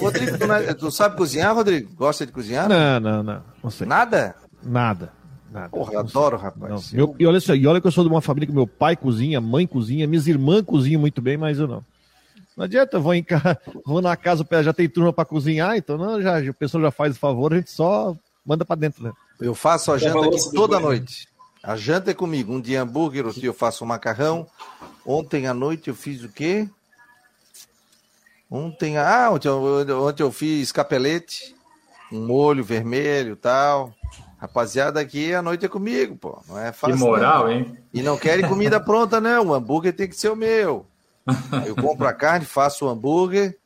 [0.00, 1.92] Rodrigo, tu, é, tu, sabe cozinhar, Rodrigo?
[1.94, 2.68] Gosta de cozinhar?
[2.68, 3.42] Não, não, não.
[3.62, 3.86] não sei.
[3.86, 4.34] Nada?
[4.62, 5.12] Nada.
[5.50, 5.68] Nada.
[5.68, 6.92] Porra, eu adoro, rapaz.
[6.92, 8.96] Meu, e, olha só, e olha que eu sou de uma família que meu pai
[8.96, 11.84] cozinha, mãe cozinha, minhas irmãs cozinham muito bem, mas eu não.
[12.56, 15.96] Não adianta, eu vou, em casa, vou na casa, já tem turma para cozinhar, então
[15.96, 19.12] não, já, a pessoa já faz o favor, a gente só manda para dentro, né?
[19.40, 21.28] Eu faço a janta aqui toda noite.
[21.62, 22.52] A janta é comigo.
[22.52, 24.46] Um dia hambúrguer, outro dia eu faço um macarrão.
[25.04, 26.68] Ontem à noite eu fiz o quê?
[28.54, 31.56] Ontem, ah, ontem, ontem eu fiz capelete,
[32.12, 33.92] um molho vermelho tal.
[34.38, 36.40] Rapaziada, aqui a noite é comigo, pô.
[36.48, 36.96] Não é fácil.
[36.96, 37.50] Que moral, não.
[37.50, 37.76] hein?
[37.92, 39.48] E não querem comida pronta, não.
[39.48, 40.86] O hambúrguer tem que ser o meu.
[41.66, 43.58] Eu compro a carne, faço o hambúrguer,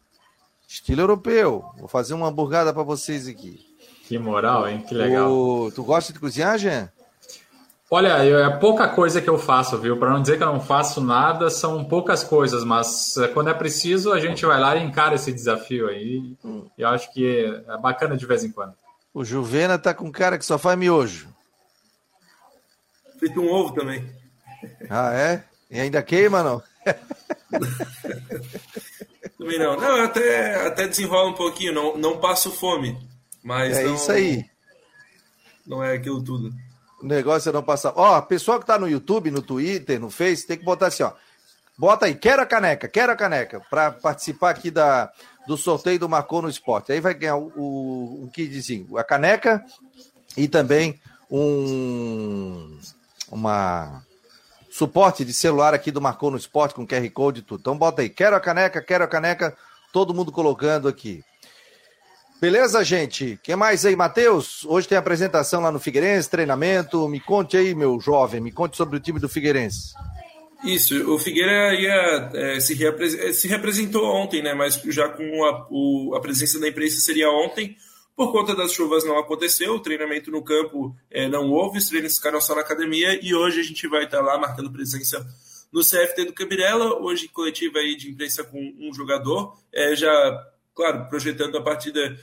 [0.67, 1.67] estilo europeu.
[1.77, 3.61] Vou fazer uma hamburgada para vocês aqui.
[4.07, 4.83] Que moral, hein?
[4.89, 5.31] Que legal.
[5.31, 5.71] O...
[5.71, 6.91] Tu gosta de cozinhar, Jean?
[7.91, 9.97] Olha, é pouca coisa que eu faço, viu?
[9.97, 13.55] Para não dizer que eu não faço nada, são poucas coisas, mas é, quando é
[13.55, 16.37] preciso, a gente vai lá e encara esse desafio aí.
[16.45, 16.67] Hum.
[16.77, 18.75] E eu acho que é bacana de vez em quando.
[19.15, 21.29] O Juvena tá com cara que só faz miojo.
[23.19, 24.07] Feito um ovo também.
[24.91, 25.43] Ah, é?
[25.71, 26.63] E ainda queima, não?
[29.39, 29.81] também não.
[29.81, 32.99] Não, até, até desenrola um pouquinho, não, não passo fome.
[33.43, 34.45] Mas é não, isso aí.
[35.67, 36.53] Não é aquilo tudo.
[37.03, 37.93] O negócio é não passar.
[37.95, 41.13] Ó, pessoal que tá no YouTube, no Twitter, no Face, tem que botar assim, ó.
[41.79, 45.13] Bota aí, quero a caneca, quero a caneca, para participar aqui da,
[45.47, 46.91] do sorteio do Marcou no Esporte.
[46.91, 49.65] Aí vai ganhar o, o, um kitzinho, a caneca
[50.37, 52.79] e também um
[53.31, 54.03] uma
[54.71, 57.61] suporte de celular aqui do Marcou no Esporte com QR Code e tudo.
[57.61, 59.57] Então bota aí, quero a caneca, quero a caneca,
[59.93, 61.23] todo mundo colocando aqui.
[62.41, 63.37] Beleza, gente?
[63.43, 64.65] Quem mais aí, Matheus?
[64.65, 67.09] Hoje tem apresentação lá no Figueirense, treinamento.
[67.09, 69.93] Me conte aí, meu jovem, me conte sobre o time do Figueirense.
[70.65, 74.55] Isso, o Figueira ia, é, se, é, se, representou ontem, né?
[74.55, 77.77] Mas já com a, o, a, presença da imprensa seria ontem.
[78.15, 82.17] Por conta das chuvas não aconteceu, o treinamento no campo é, não houve, os treinos
[82.17, 85.25] ficaram só na academia e hoje a gente vai estar lá marcando presença
[85.73, 87.01] no CFT do Cabirela.
[87.01, 89.57] Hoje, coletiva aí de imprensa com um jogador.
[89.73, 90.47] É, já
[90.79, 92.17] claro, projetando a partida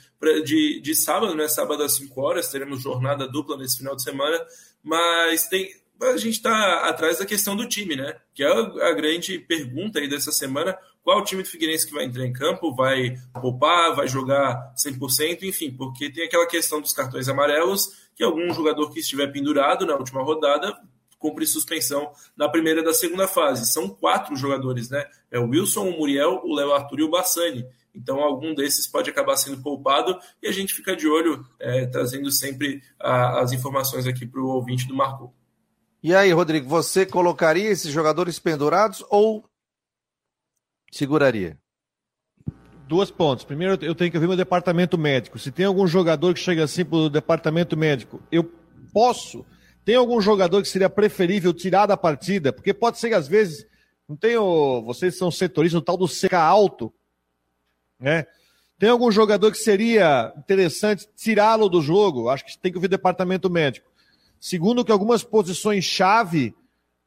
[0.46, 1.46] de, de sábado, né?
[1.46, 4.40] Sábado às 5 horas, teremos jornada dupla nesse final de semana,
[4.82, 5.70] mas tem.
[6.02, 8.16] A gente está atrás da questão do time, né?
[8.34, 10.78] Que é a, grande pergunta aí dessa semana.
[11.04, 12.74] Qual o time do Figueirense que vai entrar em campo?
[12.74, 13.94] Vai poupar?
[13.94, 15.44] Vai jogar 100%?
[15.44, 19.96] Enfim, porque tem aquela questão dos cartões amarelos, que algum jogador que estiver pendurado na
[19.96, 20.78] última rodada
[21.18, 23.72] cumpre suspensão na primeira da segunda fase.
[23.72, 25.06] São quatro jogadores, né?
[25.32, 27.66] É o Wilson, o Muriel, o Léo Arthur e o Bassani.
[27.96, 32.30] Então, algum desses pode acabar sendo poupado e a gente fica de olho, é, trazendo
[32.30, 35.34] sempre a, as informações aqui para o ouvinte do Marco.
[36.04, 39.44] E aí, Rodrigo, você colocaria esses jogadores pendurados ou
[40.92, 41.58] seguraria?
[42.88, 43.44] Duas pontos.
[43.44, 45.40] Primeiro, eu tenho que ouvir meu departamento médico.
[45.40, 48.44] Se tem algum jogador que chega assim para o departamento médico, eu
[48.94, 49.44] posso.
[49.84, 52.54] Tem algum jogador que seria preferível tirar da partida?
[52.54, 53.66] Porque pode ser que às vezes.
[54.08, 54.84] Não tenho.
[54.86, 56.94] Vocês são setoristas, o tal do seca alto,
[58.00, 58.26] né?
[58.78, 62.30] Tem algum jogador que seria interessante tirá-lo do jogo?
[62.30, 63.90] Acho que tem que ouvir o departamento médico.
[64.40, 66.54] Segundo, que algumas posições-chave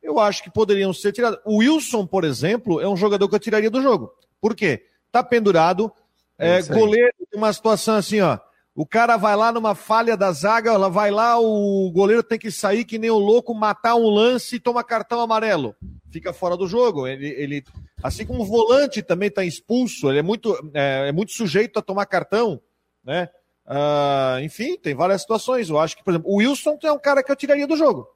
[0.03, 1.39] eu acho que poderiam ser tiradas.
[1.45, 4.11] O Wilson, por exemplo, é um jogador que eu tiraria do jogo.
[4.41, 4.87] Por quê?
[5.11, 5.93] Tá pendurado,
[6.39, 8.39] é, goleiro, tem uma situação assim, ó.
[8.75, 12.51] O cara vai lá numa falha da zaga, ela vai lá, o goleiro tem que
[12.51, 15.75] sair que nem o louco, matar um lance e toma cartão amarelo.
[16.13, 17.07] Fica fora do jogo.
[17.07, 17.65] Ele, ele
[18.03, 21.83] assim como o volante também está expulso, ele é muito, é, é, muito sujeito a
[21.83, 22.61] tomar cartão,
[23.05, 23.29] né?
[23.67, 25.69] Uh, enfim, tem várias situações.
[25.69, 28.09] Eu acho que, por exemplo, o Wilson é um cara que eu tiraria do jogo.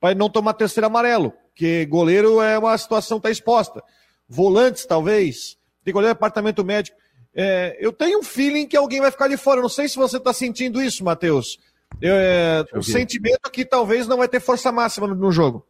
[0.00, 3.82] Para não tomar terceiro amarelo, porque goleiro é uma situação que está exposta.
[4.28, 5.56] Volantes, talvez.
[5.84, 6.96] Tem que olhar o departamento médico.
[7.34, 9.60] É, eu tenho um feeling que alguém vai ficar de fora.
[9.60, 11.58] não sei se você está sentindo isso, Matheus.
[12.02, 15.66] É, o sentimento é que talvez não vai ter força máxima no, no, jogo.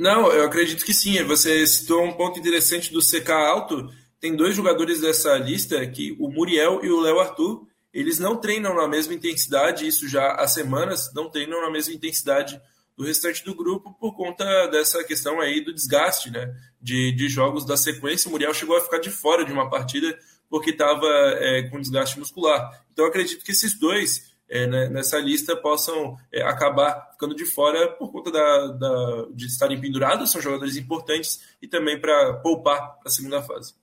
[0.00, 1.22] Não, eu acredito que sim.
[1.24, 3.92] Você citou um ponto interessante do CK alto.
[4.18, 8.74] Tem dois jogadores dessa lista, que o Muriel e o Léo Arthur, eles não treinam
[8.74, 12.58] na mesma intensidade, isso já há semanas, não treinam na mesma intensidade
[12.96, 16.50] do restante do grupo por conta dessa questão aí do desgaste, né?
[16.80, 18.28] De, de jogos da sequência.
[18.28, 22.18] O Muriel chegou a ficar de fora de uma partida porque estava é, com desgaste
[22.18, 22.86] muscular.
[22.90, 27.92] Então acredito que esses dois é, né, nessa lista possam é, acabar ficando de fora
[27.92, 33.06] por conta da, da, de estarem pendurados, são jogadores importantes e também para poupar para
[33.06, 33.74] a segunda fase.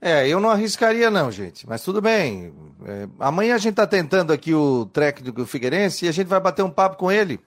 [0.00, 2.54] É, eu não arriscaria não, gente, mas tudo bem.
[2.86, 4.90] É, amanhã a gente está tentando aqui o
[5.34, 7.38] do Figueirense e a gente vai bater um papo com ele.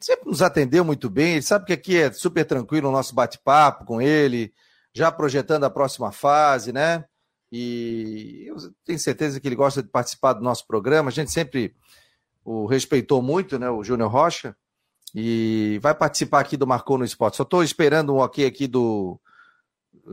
[0.00, 3.84] Sempre nos atendeu muito bem, ele sabe que aqui é super tranquilo o nosso bate-papo
[3.84, 4.52] com ele,
[4.92, 7.04] já projetando a próxima fase, né?
[7.50, 11.08] E eu tenho certeza que ele gosta de participar do nosso programa.
[11.08, 11.74] A gente sempre
[12.44, 13.70] o respeitou muito, né?
[13.70, 14.54] O Júnior Rocha.
[15.14, 17.36] E vai participar aqui do Marcou no Esporte.
[17.36, 19.18] Só estou esperando um ok aqui do,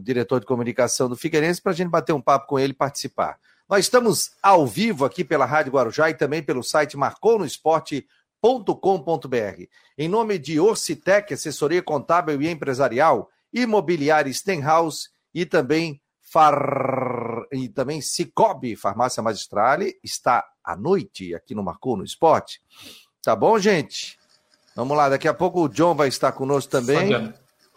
[0.02, 3.38] diretor de comunicação do Figueirense para a gente bater um papo com ele e participar.
[3.68, 9.64] Nós estamos ao vivo aqui pela Rádio Guarujá e também pelo site marconosport.com.br.
[9.98, 16.00] Em nome de Orcitec, assessoria contábil e empresarial, imobiliária Stenhouse e também
[16.36, 17.48] Far...
[17.50, 22.62] e também Cicobi, Farmácia Magistrale, está à noite aqui no Marcou no Esporte.
[23.24, 24.20] Tá bom, gente?
[24.76, 27.34] Vamos lá, daqui a pouco o John vai estar conosco também.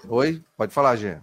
[0.09, 1.23] Oi, pode falar, Jean.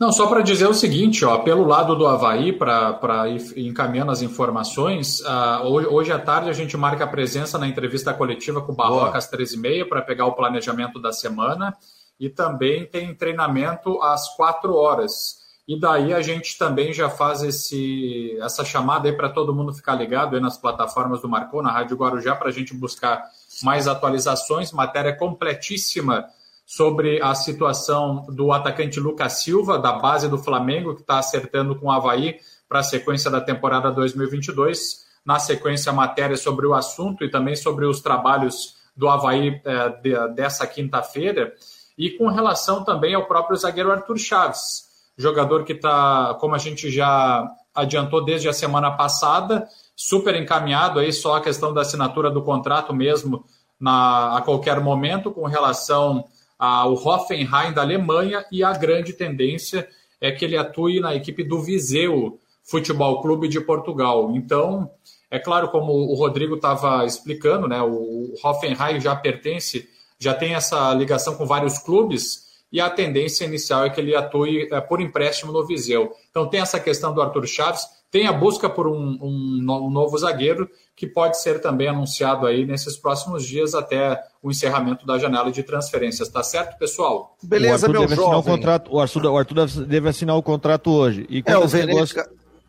[0.00, 4.22] Não, só para dizer o seguinte, ó, pelo lado do Havaí, para ir encaminhando as
[4.22, 8.72] informações, uh, hoje, hoje, à tarde a gente marca a presença na entrevista coletiva com
[8.72, 11.76] o Barroca às 13h30 para pegar o planejamento da semana
[12.18, 15.41] e também tem treinamento às 4 horas.
[15.72, 19.94] E daí a gente também já faz esse, essa chamada aí para todo mundo ficar
[19.94, 23.24] ligado nas plataformas do Marcou, na Rádio Guarujá, para a gente buscar
[23.62, 26.26] mais atualizações, matéria completíssima
[26.66, 31.86] sobre a situação do atacante Lucas Silva, da base do Flamengo, que está acertando com
[31.86, 35.06] o Havaí para a sequência da temporada 2022.
[35.24, 40.34] Na sequência, matéria sobre o assunto e também sobre os trabalhos do Havaí é, de,
[40.34, 41.54] dessa quinta-feira.
[41.96, 44.91] E com relação também ao próprio zagueiro Arthur Chaves
[45.22, 51.12] jogador que está, como a gente já adiantou desde a semana passada, super encaminhado aí,
[51.12, 53.44] só a questão da assinatura do contrato mesmo
[53.80, 56.24] na, a qualquer momento com relação
[56.58, 59.88] ao Hoffenheim da Alemanha e a grande tendência
[60.20, 64.30] é que ele atue na equipe do Viseu Futebol Clube de Portugal.
[64.36, 64.90] Então,
[65.30, 70.94] é claro, como o Rodrigo estava explicando, né, o Hoffenheim já pertence, já tem essa
[70.94, 75.52] ligação com vários clubes, e a tendência inicial é que ele atue é, por empréstimo
[75.52, 76.10] no Viseu.
[76.30, 80.16] Então tem essa questão do Arthur Chaves, tem a busca por um, um, um, novo
[80.16, 85.50] zagueiro que pode ser também anunciado aí nesses próximos dias até o encerramento da janela
[85.52, 86.28] de transferências.
[86.28, 87.36] Tá certo, pessoal?
[87.42, 88.38] Beleza, meu deve jovem.
[88.38, 91.26] O, contrato, o, Arthur, o Arthur deve assinar o contrato hoje.
[91.28, 92.22] E é, o Vene, negócio...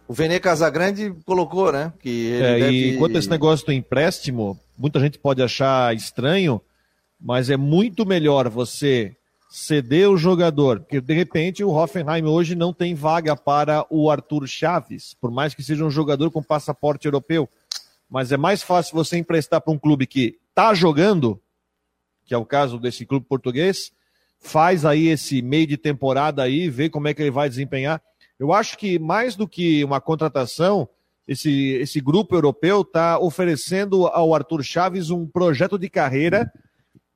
[0.07, 1.93] o Vene Casagrande colocou, né?
[2.01, 2.89] Que é, deve...
[2.91, 6.61] E quanto a esse negócio do empréstimo, muita gente pode achar estranho,
[7.19, 9.15] mas é muito melhor você
[9.53, 14.47] ceder o jogador, porque de repente o Hoffenheim hoje não tem vaga para o Arthur
[14.47, 17.47] Chaves, por mais que seja um jogador com passaporte europeu.
[18.09, 21.39] Mas é mais fácil você emprestar para um clube que está jogando,
[22.25, 23.91] que é o caso desse clube português,
[24.39, 28.01] faz aí esse meio de temporada aí, vê como é que ele vai desempenhar.
[28.39, 30.89] Eu acho que mais do que uma contratação,
[31.27, 36.51] esse, esse grupo europeu está oferecendo ao Arthur Chaves um projeto de carreira.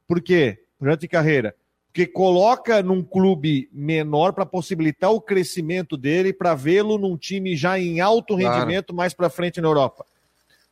[0.07, 0.59] Por quê?
[0.77, 1.55] Projeto de carreira
[1.87, 7.79] porque coloca num clube menor para possibilitar o crescimento dele, para vê-lo num time já
[7.79, 8.97] em alto rendimento claro.
[8.97, 10.05] mais para frente na Europa.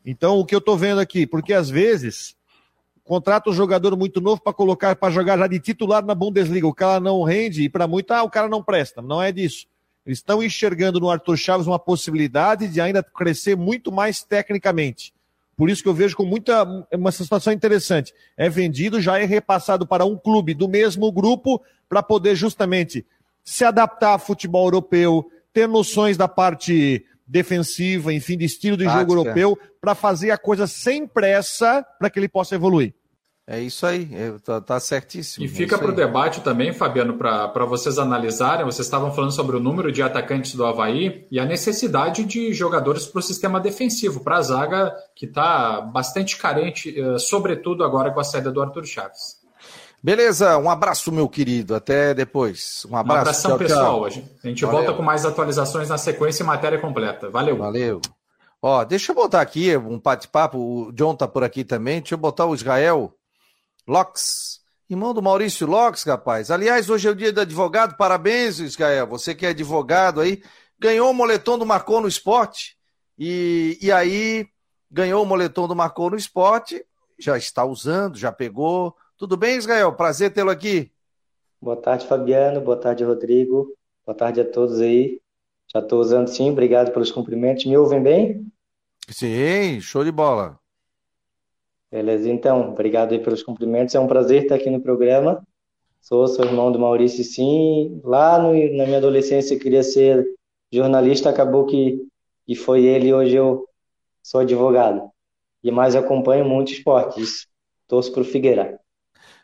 [0.06, 2.36] Então, o que eu estou vendo aqui, porque às vezes
[3.04, 6.74] contrata um jogador muito novo para colocar para jogar já de titular na Bundesliga, o
[6.74, 9.02] cara não rende e para muito, ah, o cara não presta.
[9.02, 9.66] Não é disso.
[10.06, 15.15] Eles estão enxergando no Arthur Chaves uma possibilidade de ainda crescer muito mais tecnicamente.
[15.58, 16.64] Por isso que eu vejo com muita
[16.94, 18.14] uma situação interessante.
[18.36, 23.06] É vendido, já é repassado para um clube do mesmo grupo para poder justamente
[23.44, 29.00] se adaptar a futebol europeu, ter noções da parte defensiva, enfim, de estilo de Tática.
[29.00, 32.94] jogo europeu, para fazer a coisa sem pressa para que ele possa evoluir.
[33.48, 35.46] É isso aí, é, tá, tá certíssimo.
[35.46, 38.66] E fica é para o debate também, Fabiano, para vocês analisarem.
[38.66, 43.06] Vocês estavam falando sobre o número de atacantes do Havaí e a necessidade de jogadores
[43.06, 48.20] para o sistema defensivo, para a zaga que está bastante carente, eh, sobretudo agora com
[48.20, 49.38] a saída do Arthur Chaves.
[50.02, 51.76] Beleza, um abraço, meu querido.
[51.76, 52.84] Até depois.
[52.90, 53.18] Um abraço.
[53.18, 54.10] Um abração tchau, pessoal.
[54.10, 54.24] Tchau.
[54.44, 54.80] A gente Valeu.
[54.80, 57.30] volta com mais atualizações na sequência e matéria completa.
[57.30, 57.58] Valeu.
[57.58, 58.02] Valeu.
[58.60, 60.58] Ó, deixa eu botar aqui um bate-papo.
[60.58, 62.00] O John tá por aqui também.
[62.00, 63.14] Deixa eu botar o Israel
[63.88, 64.62] Locks.
[64.90, 66.52] Irmão do Maurício Locks, rapaz.
[66.52, 67.98] Aliás, hoje é o dia do advogado.
[67.98, 69.08] Parabéns, Israel.
[69.08, 70.42] Você que é advogado aí.
[70.80, 72.78] Ganhou o moletom do Marcou no Esporte.
[73.18, 74.48] E, e aí,
[74.92, 76.86] ganhou o moletom do Marcou no Esporte.
[77.18, 79.94] Já está usando, já pegou tudo bem, Israel?
[79.94, 80.92] Prazer tê-lo aqui.
[81.62, 82.60] Boa tarde, Fabiano.
[82.62, 83.74] Boa tarde, Rodrigo.
[84.06, 85.22] Boa tarde a todos aí.
[85.74, 87.66] Já estou usando sim, obrigado pelos cumprimentos.
[87.66, 88.46] Me ouvem bem?
[89.10, 90.60] Sim, show de bola.
[91.92, 93.96] Beleza, então, obrigado aí pelos cumprimentos.
[93.96, 95.46] É um prazer estar aqui no programa.
[96.02, 98.00] Sou, sou irmão do Maurício, sim.
[98.04, 100.26] Lá no, na minha adolescência queria ser
[100.72, 102.00] jornalista, acabou que,
[102.46, 103.68] que foi ele e hoje eu
[104.22, 105.10] sou advogado.
[105.64, 107.48] E mais acompanho muito esportes.
[107.88, 108.80] Torço para o Figueira.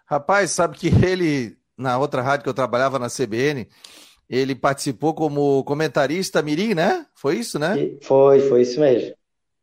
[0.05, 3.67] Rapaz, sabe que ele, na outra rádio que eu trabalhava na CBN,
[4.29, 7.05] ele participou como comentarista Mirim, né?
[7.15, 7.75] Foi isso, né?
[8.01, 9.13] Foi, foi isso mesmo.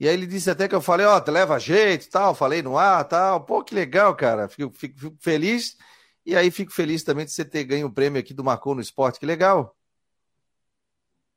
[0.00, 2.62] E aí ele disse até que eu falei, ó, oh, leva jeito e tal, falei
[2.62, 3.44] no ar tal.
[3.44, 4.48] Pô, que legal, cara.
[4.48, 5.76] Fico, fico, fico, feliz.
[6.24, 8.80] E aí fico feliz também de você ter ganho o prêmio aqui do Marcou no
[8.80, 9.18] Esporte.
[9.18, 9.74] Que legal.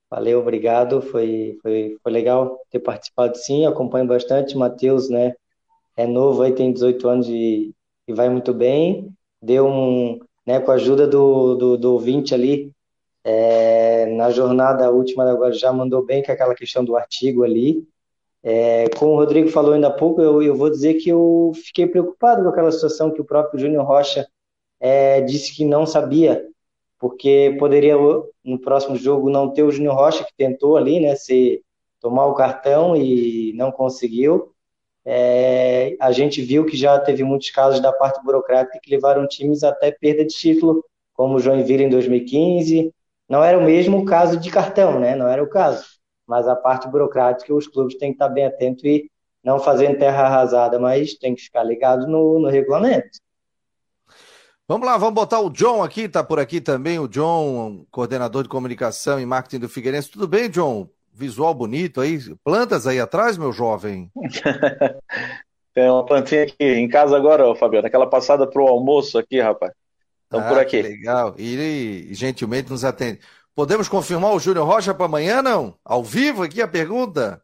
[0.09, 1.01] Valeu, obrigado.
[1.01, 3.65] Foi, foi, foi legal ter participado sim.
[3.65, 4.55] Acompanho bastante.
[4.57, 5.33] Matheus, né?
[5.97, 7.73] É novo aí, tem 18 anos de,
[8.07, 9.13] e vai muito bem.
[9.41, 12.73] Deu um, né, com a ajuda do, do, do ouvinte ali,
[13.23, 17.87] é, na jornada última agora já mandou bem com aquela questão do artigo ali.
[18.43, 21.85] É, como o Rodrigo falou ainda há pouco, eu, eu vou dizer que eu fiquei
[21.87, 24.27] preocupado com aquela situação que o próprio Júnior Rocha
[24.79, 26.45] é, disse que não sabia,
[26.99, 27.95] porque poderia
[28.43, 31.63] no próximo jogo não ter o Júnior Rocha, que tentou ali, né, se,
[31.99, 34.51] tomar o cartão e não conseguiu
[35.05, 39.63] é, a gente viu que já teve muitos casos da parte burocrática que levaram times
[39.63, 40.83] até perda de título,
[41.13, 42.93] como o Joinville em 2015.
[43.27, 45.15] Não era o mesmo caso de cartão, né?
[45.15, 45.85] Não era o caso.
[46.31, 49.11] Mas a parte burocrática, os clubes têm que estar bem atentos e
[49.43, 53.19] não fazendo terra arrasada, mas tem que ficar ligado no, no regulamento.
[54.65, 58.49] Vamos lá, vamos botar o John aqui, tá por aqui também, o John, coordenador de
[58.49, 60.09] comunicação e marketing do Figueirense.
[60.09, 60.87] Tudo bem, John?
[61.13, 62.17] visual bonito aí.
[62.43, 64.09] Plantas aí atrás, meu jovem?
[65.75, 67.87] Tem uma plantinha aqui em casa agora, Fabiano.
[67.87, 69.73] Aquela passada pro almoço aqui, rapaz.
[70.23, 70.81] Estão ah, por aqui.
[70.81, 71.35] legal.
[71.37, 73.19] E ele gentilmente nos atende.
[73.55, 75.75] Podemos confirmar o Júnior Rocha para amanhã, não?
[75.83, 77.41] Ao vivo aqui a pergunta?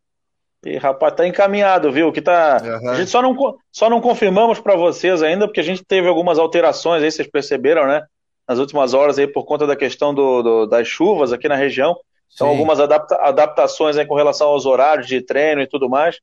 [0.66, 2.12] E, rapaz, tá encaminhado, viu?
[2.12, 2.62] Que tá.
[2.64, 2.90] Uhum.
[2.90, 3.36] A gente só não,
[3.72, 7.88] só não confirmamos para vocês ainda, porque a gente teve algumas alterações aí, vocês perceberam,
[7.88, 8.04] né?
[8.48, 11.96] Nas últimas horas aí, por conta da questão do, do das chuvas aqui na região.
[12.30, 16.20] São algumas adapta adaptações aí com relação aos horários de treino e tudo mais.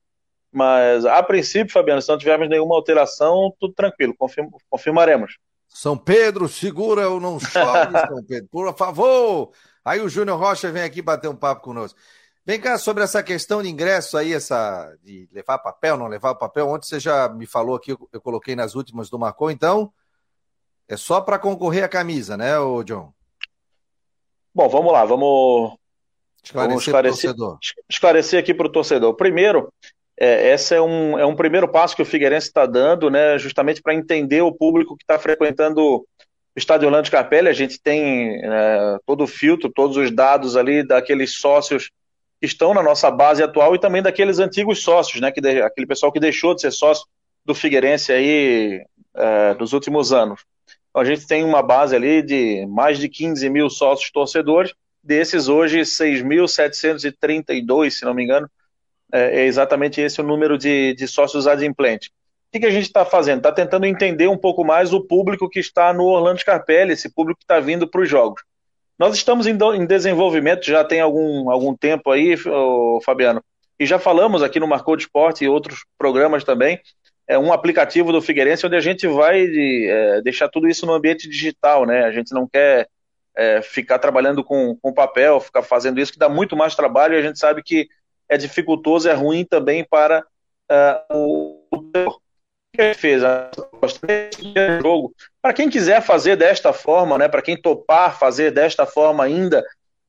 [0.52, 5.38] Mas, a princípio, Fabiano, se não tivermos nenhuma alteração, tudo tranquilo, confirm confirmaremos.
[5.68, 9.50] São Pedro, segura ou não chove, São Pedro, por favor.
[9.84, 11.98] Aí o Júnior Rocha vem aqui bater um papo conosco.
[12.46, 16.68] Vem cá, sobre essa questão de ingresso aí, essa de levar papel, não levar papel.
[16.68, 19.92] Ontem você já me falou aqui, eu coloquei nas últimas do Marcou, então
[20.86, 23.12] é só para concorrer a camisa, né, o John?
[24.54, 25.76] Bom, vamos lá, vamos
[26.44, 27.34] Esclarecer, esclarecer,
[27.88, 29.14] esclarecer aqui para o torcedor.
[29.14, 29.72] Primeiro,
[30.14, 33.80] é, esse é um, é um primeiro passo que o Figueirense está dando, né, justamente
[33.80, 36.06] para entender o público que está frequentando
[36.56, 37.48] Estádio Orlando Capelli.
[37.48, 41.90] A gente tem é, todo o filtro, todos os dados ali daqueles sócios
[42.40, 45.86] que estão na nossa base atual e também daqueles antigos sócios, né, que de, aquele
[45.86, 47.06] pessoal que deixou de ser sócio
[47.44, 48.84] do Figueirense aí
[49.14, 50.44] é, nos últimos anos.
[50.90, 54.74] Então, a gente tem uma base ali de mais de 15 mil sócios torcedores
[55.04, 58.50] Desses, hoje, 6.732, se não me engano,
[59.12, 62.08] é, é exatamente esse o número de, de sócios adimplentes.
[62.54, 63.38] Que, que a gente está fazendo?
[63.38, 67.40] Está tentando entender um pouco mais o público que está no Orlando Scarpelli, esse público
[67.40, 68.44] que está vindo para os jogos.
[68.96, 72.36] Nós estamos em, em, desenvolvimento já tem algum, algum tempo aí,
[73.04, 73.42] Fabiano,
[73.76, 76.78] e já falamos aqui no Marcou de Esporte e outros programas também,
[77.26, 81.28] é um aplicativo do Figueirense onde a gente vai é, deixar tudo isso no ambiente
[81.28, 82.04] digital, né?
[82.04, 82.86] A gente não quer
[83.36, 87.18] é, ficar trabalhando com, com papel, ficar fazendo isso, que dá muito mais trabalho e
[87.18, 87.88] a gente sabe que
[88.28, 90.24] é dificultoso, é ruim também para
[90.70, 91.64] uh, o
[92.74, 93.22] que fez
[94.82, 95.14] jogo.
[95.40, 99.64] Para quem quiser fazer desta forma, né, para quem topar fazer desta forma ainda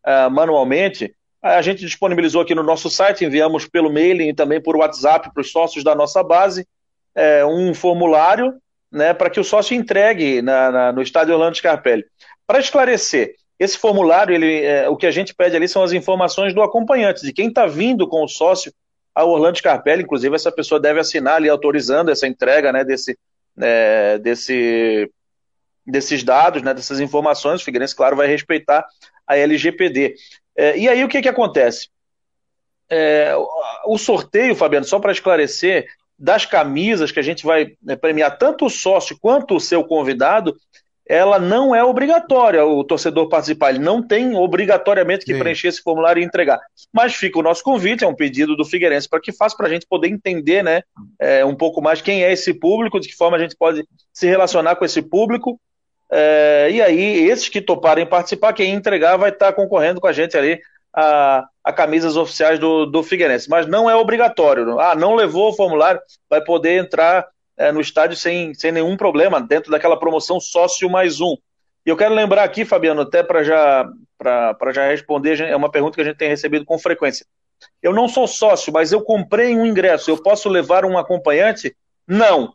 [0.05, 4.75] uh, manualmente, a gente disponibilizou aqui no nosso site, enviamos pelo mailing e também por
[4.75, 6.67] WhatsApp para os sócios da nossa base
[7.13, 8.55] é, um formulário
[8.91, 12.03] né, para que o sócio entregue na, na, no estádio Orlando Scarpelli.
[12.47, 16.53] Para esclarecer, esse formulário, ele, é, o que a gente pede ali são as informações
[16.53, 18.73] do acompanhante, de quem está vindo com o sócio
[19.15, 23.17] ao Orlando Scarpelli, inclusive essa pessoa deve assinar ali autorizando essa entrega né, desse,
[23.57, 25.09] é, desse
[25.85, 27.61] desses dados, né, dessas informações.
[27.61, 28.85] O Figueirense, claro, vai respeitar
[29.25, 30.15] a LGPD.
[30.57, 31.89] É, e aí o que, que acontece?
[32.89, 33.33] É,
[33.85, 35.87] o sorteio, Fabiano, só para esclarecer,
[36.17, 40.55] das camisas que a gente vai né, premiar tanto o sócio quanto o seu convidado,
[41.07, 45.39] ela não é obrigatória o torcedor participar, ele não tem obrigatoriamente que Sim.
[45.39, 46.59] preencher esse formulário e entregar.
[46.91, 49.69] Mas fica o nosso convite, é um pedido do Figueirense para que faça para a
[49.69, 50.81] gente poder entender né,
[51.19, 54.27] é, um pouco mais quem é esse público, de que forma a gente pode se
[54.27, 55.59] relacionar com esse público.
[56.11, 60.35] É, e aí, esses que toparem participar, quem entregar vai estar concorrendo com a gente
[60.35, 60.59] ali
[60.95, 63.49] a, a camisas oficiais do, do Figueirense.
[63.49, 64.79] Mas não é obrigatório.
[64.79, 67.27] Ah, não levou o formulário, vai poder entrar
[67.57, 71.35] é, no estádio sem, sem nenhum problema, dentro daquela promoção sócio mais um.
[71.85, 73.87] E eu quero lembrar aqui, Fabiano, até para já,
[74.73, 77.25] já responder, é uma pergunta que a gente tem recebido com frequência.
[77.81, 81.75] Eu não sou sócio, mas eu comprei um ingresso, eu posso levar um acompanhante?
[82.07, 82.53] Não.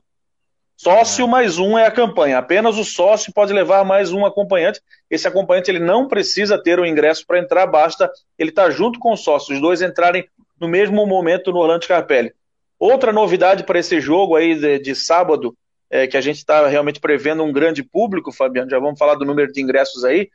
[0.76, 1.28] Sócio é.
[1.28, 2.38] mais um é a campanha.
[2.38, 4.80] Apenas o sócio pode levar mais um acompanhante.
[5.11, 8.98] Esse acompanhante ele não precisa ter o ingresso para entrar, basta ele estar tá junto
[8.98, 10.26] com o sócio, os dois entrarem
[10.59, 12.32] no mesmo momento no Orlando Carpelli.
[12.81, 15.55] Outra novidade para esse jogo aí de, de sábado,
[15.91, 19.24] é, que a gente está realmente prevendo um grande público, Fabiano, já vamos falar do
[19.26, 20.31] número de ingressos aí,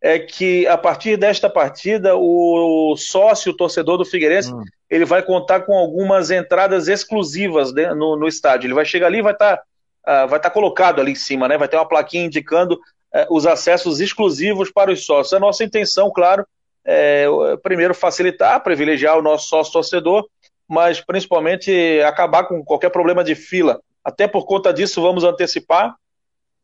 [0.00, 4.62] é que a partir desta partida, o sócio, o torcedor do Figueirense, hum.
[4.88, 8.68] ele vai contar com algumas entradas exclusivas né, no, no, estádio.
[8.68, 9.56] Ele vai chegar ali e vai estar
[10.04, 11.58] tá, uh, vai tá colocado ali em cima, né?
[11.58, 15.34] Vai ter uma plaquinha indicando uh, os acessos exclusivos para os sócios.
[15.34, 16.46] A nossa intenção, claro,
[16.82, 17.26] é
[17.62, 20.26] primeiro facilitar, privilegiar o nosso sócio torcedor
[20.70, 23.80] mas principalmente acabar com qualquer problema de fila.
[24.04, 25.96] Até por conta disso, vamos antecipar.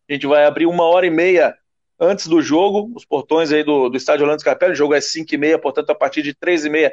[0.09, 1.53] A gente vai abrir uma hora e meia
[1.99, 5.35] antes do jogo, os portões aí do, do estádio Orlando Scarpelli, o jogo é 5
[5.35, 6.89] e meia, portanto, a partir de 3 e meia,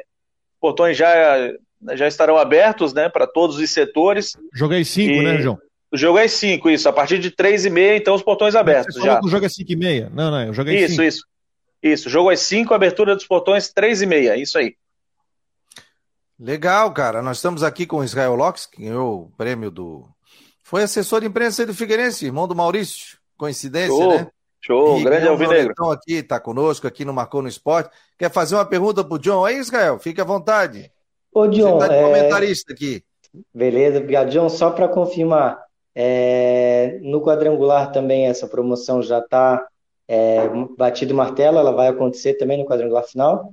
[0.54, 1.52] os portões já,
[1.92, 4.32] já estarão abertos, né, para todos os setores.
[4.52, 5.58] Jogo é 5, né, João?
[5.92, 6.88] O jogo é 5, isso.
[6.88, 8.96] A partir de 3 e meia, então, os portões abertos.
[8.96, 9.20] Já.
[9.22, 10.10] o jogo é 5 e meia?
[10.12, 11.02] Não, não, o jogo é Isso, cinco.
[11.04, 11.24] isso.
[11.80, 14.74] Isso, jogo é 5, abertura dos portões 3 e meia, isso aí.
[16.38, 17.22] Legal, cara.
[17.22, 20.04] Nós estamos aqui com o Israel Lopes, que ganhou o prêmio do.
[20.62, 23.18] Foi assessor de imprensa do Figueirense, irmão do Maurício.
[23.36, 24.10] Coincidência, Show.
[24.10, 24.28] né?
[24.60, 25.72] Show, e grande Alvinegro.
[25.72, 27.90] Então aqui, está conosco, aqui no Marcou no Esporte.
[28.18, 29.98] Quer fazer uma pergunta pro John aí, Israel?
[29.98, 30.90] Fique à vontade.
[31.32, 31.78] Ô, John.
[31.78, 32.02] Você tá de é...
[32.02, 33.04] comentarista aqui.
[33.52, 34.30] Beleza, obrigado.
[34.30, 35.60] John, só para confirmar,
[35.94, 36.98] é...
[37.02, 39.66] no quadrangular também essa promoção já está
[40.08, 40.48] é...
[40.78, 43.52] batido martelo, ela vai acontecer também no quadrangular final?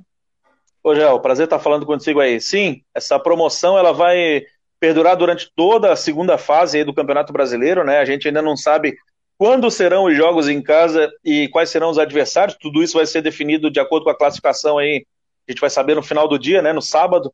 [0.84, 2.42] Ô, Gel, prazer estar falando contigo aí.
[2.42, 4.44] Sim, essa promoção ela vai
[4.80, 8.00] perdurar durante toda a segunda fase do Campeonato Brasileiro, né?
[8.00, 8.96] A gente ainda não sabe
[9.38, 12.58] quando serão os jogos em casa e quais serão os adversários.
[12.60, 15.06] Tudo isso vai ser definido de acordo com a classificação aí.
[15.48, 16.74] A gente vai saber no final do dia, né?
[16.74, 17.32] No sábado.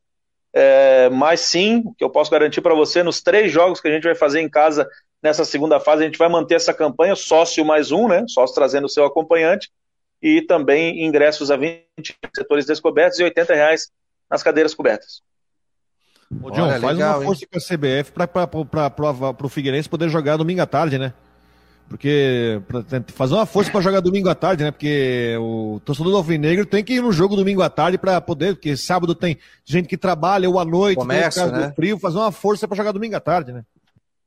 [0.52, 3.90] É, mas sim, o que eu posso garantir para você, nos três jogos que a
[3.90, 4.86] gente vai fazer em casa
[5.22, 8.24] nessa segunda fase, a gente vai manter essa campanha sócio mais um, né?
[8.28, 9.70] Sócio trazendo o seu acompanhante
[10.22, 11.84] e também ingressos a 20
[12.34, 13.90] setores descobertos e 80 reais
[14.30, 15.22] nas cadeiras cobertas.
[16.42, 17.48] Ô, John, Olha, faz legal, uma força hein?
[17.50, 21.12] com a CBF para o Figueirense poder jogar domingo à tarde, né?
[21.88, 24.70] Porque pra, fazer uma força para jogar domingo à tarde, né?
[24.70, 28.54] Porque o torcedor do Alvinegro tem que ir no jogo domingo à tarde para poder,
[28.54, 31.68] porque sábado tem gente que trabalha ou à noite, Comércio, né?
[31.68, 33.64] do frio, fazer uma força para jogar domingo à tarde, né?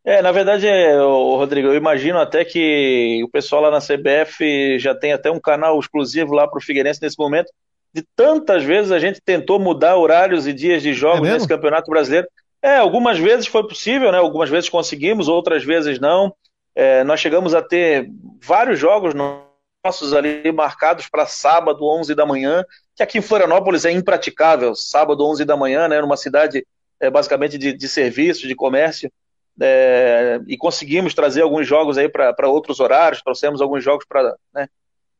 [0.03, 5.13] É, na verdade, Rodrigo, eu imagino até que o pessoal lá na CBF já tem
[5.13, 7.51] até um canal exclusivo lá para o Figueirense nesse momento.
[7.93, 11.91] De tantas vezes a gente tentou mudar horários e dias de jogos é nesse Campeonato
[11.91, 12.27] Brasileiro.
[12.61, 14.17] É, algumas vezes foi possível, né?
[14.17, 16.33] Algumas vezes conseguimos, outras vezes não.
[16.73, 18.09] É, nós chegamos a ter
[18.41, 22.63] vários jogos nossos ali marcados para sábado, 11 da manhã,
[22.95, 26.01] que aqui em Florianópolis é impraticável, sábado, 11 da manhã, né?
[26.01, 26.65] Numa cidade
[26.99, 29.11] é, basicamente de, de serviço, de comércio
[29.59, 34.67] é, e conseguimos trazer alguns jogos aí para outros horários, trouxemos alguns jogos para, né,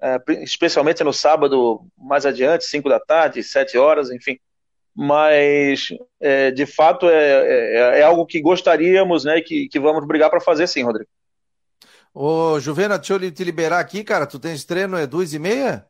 [0.02, 4.40] é, especialmente no sábado mais adiante, 5 da tarde, 7 horas, enfim.
[4.96, 5.88] Mas,
[6.20, 10.42] é, de fato, é, é, é, algo que gostaríamos, né, que, que vamos brigar para
[10.42, 11.10] fazer sim, Rodrigo.
[12.14, 14.28] Ô, Juvena, deixa eu te liberar aqui, cara.
[14.28, 15.86] Tu tens treino, é duas e meia?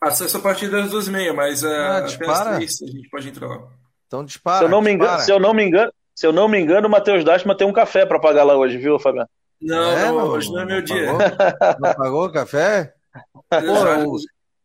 [0.00, 3.28] Acesso a partir das duas e meia, mas uh, ah, apenas três a gente pode
[3.28, 3.68] entrar lá.
[4.06, 4.58] Então dispara.
[4.58, 6.86] Se eu não me engano, se eu não me engano, se eu não me engano,
[6.86, 9.26] o Matheus Dastman tem um café para pagar lá hoje, viu, Fabiano?
[9.58, 11.12] Não, é, não hoje não é meu dia.
[11.80, 12.92] Não pagou o café?
[13.50, 14.04] já,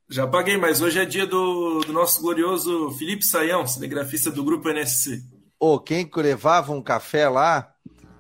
[0.10, 4.68] já, paguei, mas hoje é dia do, do nosso glorioso Felipe Saião, cinegrafista do grupo
[4.68, 5.22] NSC.
[5.58, 7.72] Ô, quem levava um café lá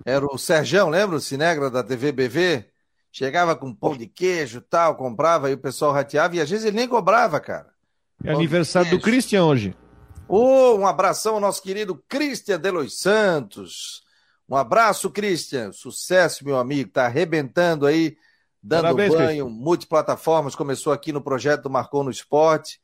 [0.05, 2.63] era o Serjão, lembra o cinegra da TV BV?
[3.11, 6.77] Chegava com pão de queijo tal, comprava e o pessoal rateava e às vezes ele
[6.77, 7.67] nem cobrava, cara.
[8.23, 9.75] É pão aniversário do Christian hoje.
[10.27, 14.03] Oh, um abração ao nosso querido Cristian Delos Santos.
[14.49, 15.71] Um abraço, Cristian.
[15.71, 16.91] Sucesso, meu amigo.
[16.91, 18.17] Tá arrebentando aí
[18.61, 22.81] dando Parabéns, banho, multiplataformas, começou aqui no projeto Marcou no Esporte.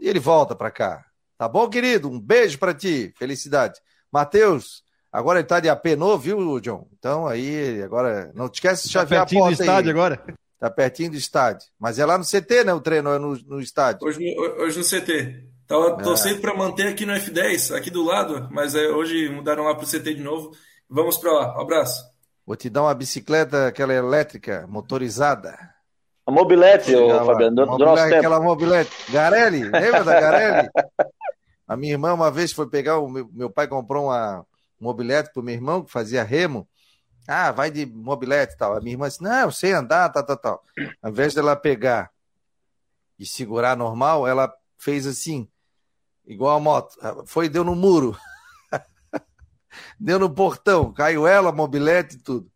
[0.00, 1.04] E ele volta para cá.
[1.36, 2.08] Tá bom, querido?
[2.08, 3.12] Um beijo para ti.
[3.18, 3.78] Felicidade.
[4.10, 6.88] Matheus, agora ele tá de AP novo, viu, John?
[6.98, 9.98] Então aí, agora, não te esquece de tá chavear tá a porta do estádio aí.
[9.98, 10.24] agora.
[10.58, 11.68] Tá pertinho do estádio.
[11.78, 12.72] Mas é lá no CT, né?
[12.72, 14.06] O treino é no, no estádio.
[14.06, 15.51] Hoje, hoje no CT.
[15.66, 16.02] Tava é.
[16.02, 19.86] torcendo para manter aqui no F10, aqui do lado, mas é, hoje mudaram lá pro
[19.86, 20.52] CT de novo.
[20.88, 21.58] Vamos para lá.
[21.58, 22.04] Um abraço.
[22.46, 25.56] Vou te dar uma bicicleta, aquela elétrica, motorizada.
[26.26, 28.16] A mobilete, ô, Fabiano, do, do nosso tempo.
[28.16, 28.90] Aquela mobilete.
[29.10, 30.68] Garelli, lembra da Garelli?
[31.66, 34.44] A minha irmã uma vez foi pegar, o meu, meu pai comprou uma
[34.78, 36.68] mobilete pro meu irmão, que fazia remo.
[37.26, 38.76] Ah, vai de mobilete e tal.
[38.76, 40.62] A minha irmã disse, não, eu sei andar, tal, tal, tal.
[41.00, 42.10] Ao invés dela pegar
[43.18, 45.48] e segurar normal, ela fez assim,
[46.26, 46.96] igual a moto.
[47.26, 48.16] Foi deu no muro.
[49.98, 52.50] deu no portão, caiu ela, mobilete e tudo.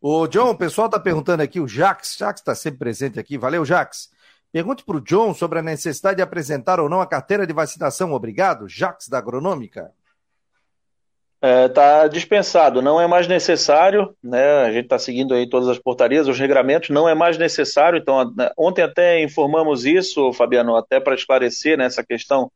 [0.00, 3.64] O John, o pessoal está perguntando aqui, o Jax, Jax está sempre presente aqui, valeu,
[3.64, 4.10] Jax.
[4.50, 8.12] Pergunte para o John sobre a necessidade de apresentar ou não a carteira de vacinação.
[8.12, 9.92] Obrigado, Jax da Agronômica.
[11.40, 14.62] Está é, tá dispensado, não é mais necessário, né?
[14.62, 17.98] A gente está seguindo aí todas as portarias, os regramentos, não é mais necessário.
[17.98, 22.50] Então, né, ontem até informamos isso, Fabiano, até para esclarecer né, essa questão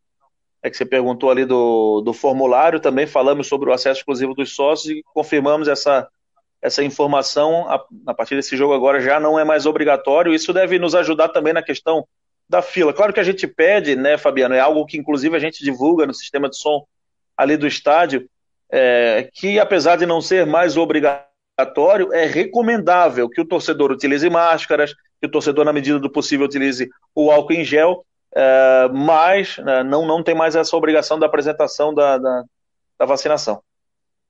[0.63, 4.55] é que você perguntou ali do, do formulário, também falamos sobre o acesso exclusivo dos
[4.55, 6.09] sócios e confirmamos essa,
[6.61, 10.35] essa informação a, a, partir desse jogo agora já não é mais obrigatório.
[10.35, 12.07] Isso deve nos ajudar também na questão
[12.49, 12.93] da fila.
[12.93, 16.15] Claro que a gente pede, né, Fabiano, é algo que inclusive a gente divulga no
[16.15, 16.85] sistema de som
[17.37, 18.29] ali do estádio,
[18.71, 24.95] é, que apesar de não ser mais obrigatório, é recomendável que o torcedor utilize máscaras,
[25.21, 28.05] que o torcedor, na medida do possível, utilize o álcool em gel,
[28.39, 32.45] é, mas né, não, não tem mais essa obrigação da apresentação da, da,
[32.99, 33.63] da vacinação.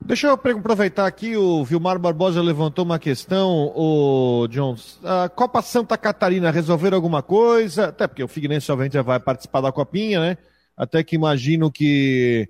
[0.00, 5.00] Deixa eu aproveitar aqui, o Vilmar Barbosa levantou uma questão, o Jones.
[5.02, 7.86] A Copa Santa Catarina resolveram alguma coisa?
[7.88, 10.38] Até porque o Figueirense obviamente vai participar da copinha, né?
[10.76, 12.48] Até que imagino que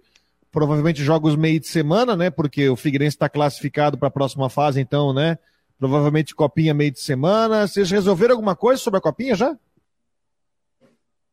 [0.52, 2.28] provavelmente jogos meio de semana, né?
[2.28, 5.38] Porque o Figueirense está classificado para a próxima fase, então, né?
[5.78, 7.66] Provavelmente copinha meio de semana.
[7.66, 9.56] Vocês resolveram alguma coisa sobre a copinha já?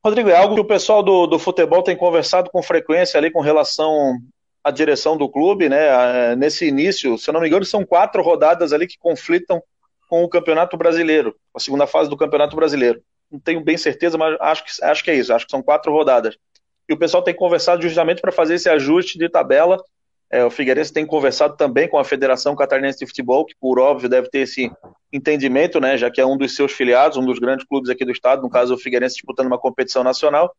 [0.06, 3.40] Rodrigo, é algo que o pessoal do, do futebol tem conversado com frequência ali com
[3.40, 4.20] relação
[4.64, 6.36] a direção do clube, né?
[6.36, 9.62] Nesse início, se eu não me engano, são quatro rodadas ali que conflitam
[10.10, 13.02] com o Campeonato Brasileiro, a segunda fase do Campeonato Brasileiro.
[13.32, 15.92] Não tenho bem certeza, mas acho que, acho que é isso, acho que são quatro
[15.92, 16.38] rodadas.
[16.88, 19.84] E o pessoal tem conversado justamente para fazer esse ajuste de tabela.
[20.34, 24.10] É, o Figueirense tem conversado também com a Federação Catarinense de Futebol, que por óbvio
[24.10, 24.68] deve ter esse
[25.12, 25.96] entendimento, né?
[25.96, 28.50] Já que é um dos seus filiados, um dos grandes clubes aqui do estado, no
[28.50, 30.52] caso o Figueirense disputando uma competição nacional.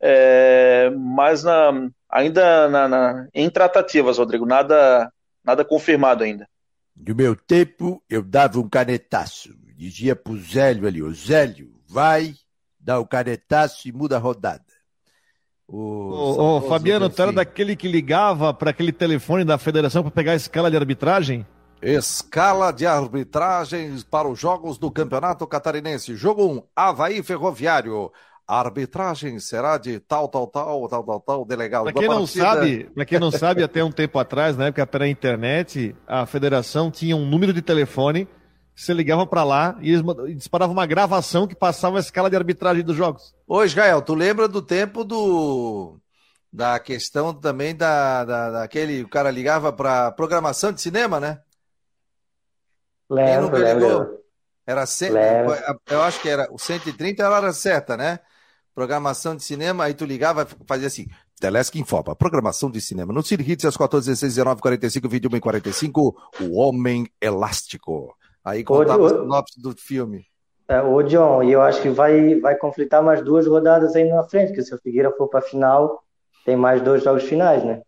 [0.00, 5.08] É, mas na, ainda na, na, em tratativas, Rodrigo, nada,
[5.44, 6.48] nada confirmado ainda.
[6.96, 12.34] No meu tempo, eu dava um canetaço, dizia pro Zélio ali, o Zélio, vai,
[12.80, 14.63] dá o canetaço e muda a rodada.
[15.66, 20.32] O, o, Fabiano, tu era daquele que ligava para aquele telefone da federação para pegar
[20.32, 21.46] a escala de arbitragem?
[21.80, 26.14] Escala de arbitragens para os jogos do Campeonato Catarinense.
[26.16, 28.10] Jogo 1, Havaí Ferroviário.
[28.46, 31.84] A arbitragem será de tal, tal, tal, tal, tal, tal, delegado.
[31.84, 35.08] Para quem não sabe, para quem não sabe, até um tempo atrás, na época pela
[35.08, 38.28] internet, a federação tinha um número de telefone,
[38.74, 40.02] você ligava para lá e eles
[40.36, 43.34] disparavam uma gravação que passava a escala de arbitragem dos jogos.
[43.46, 45.98] Ô, Israel, tu lembra do tempo do
[46.52, 51.40] da questão também da, da daquele o cara ligava para programação de cinema, né?
[53.08, 54.20] Lembro, lembro.
[54.66, 55.14] Era cento,
[55.90, 58.18] eu acho que era o 130 ela era certa, né?
[58.74, 61.06] programação de cinema, aí tu ligava e fazia assim,
[61.40, 63.12] Telesc informa, programação de cinema.
[63.12, 68.16] No Cine Hits, às 14, 16, 19, 45, 21 e 45, O Homem Elástico.
[68.44, 70.26] Aí contava o sinopse do filme.
[70.68, 74.22] É, ô, John, e eu acho que vai, vai conflitar mais duas rodadas aí na
[74.24, 76.02] frente, porque se o Figueira for para final,
[76.44, 77.82] tem mais dois jogos finais, né?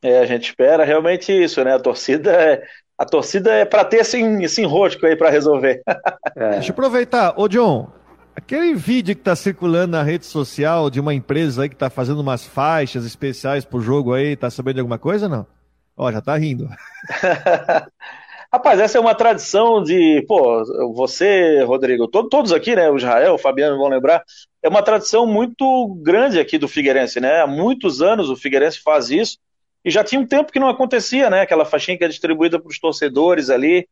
[0.00, 1.74] É, a gente espera realmente isso, né?
[1.74, 2.62] A torcida é,
[2.98, 5.82] a torcida é para ter esse, esse enrosco aí para resolver.
[6.34, 6.52] É.
[6.52, 7.34] Deixa eu aproveitar.
[7.36, 7.92] Ô, John,
[8.34, 12.20] Aquele vídeo que está circulando na rede social de uma empresa aí que está fazendo
[12.20, 15.46] umas faixas especiais pro jogo aí, tá sabendo de alguma coisa não?
[15.94, 16.66] Ó, já tá rindo.
[18.52, 20.62] Rapaz, essa é uma tradição de, pô,
[20.94, 24.22] você, Rodrigo, to todos aqui, né, o Israel, o Fabiano vão lembrar,
[24.62, 27.40] é uma tradição muito grande aqui do Figueirense, né?
[27.40, 29.38] Há muitos anos o Figueirense faz isso
[29.82, 31.40] e já tinha um tempo que não acontecia, né?
[31.40, 33.88] Aquela faixinha que é distribuída para os torcedores ali,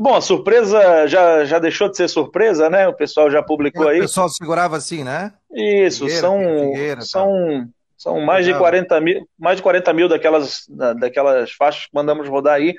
[0.00, 2.86] Bom, a surpresa já, já deixou de ser surpresa, né?
[2.86, 3.98] O pessoal já publicou aí.
[3.98, 5.32] O pessoal segurava assim, né?
[5.52, 7.66] Isso, Figueira, são, Figueira, são, tá.
[7.96, 10.66] são mais de 40 mil, mais de 40 mil daquelas,
[11.00, 12.76] daquelas faixas que mandamos rodar aí.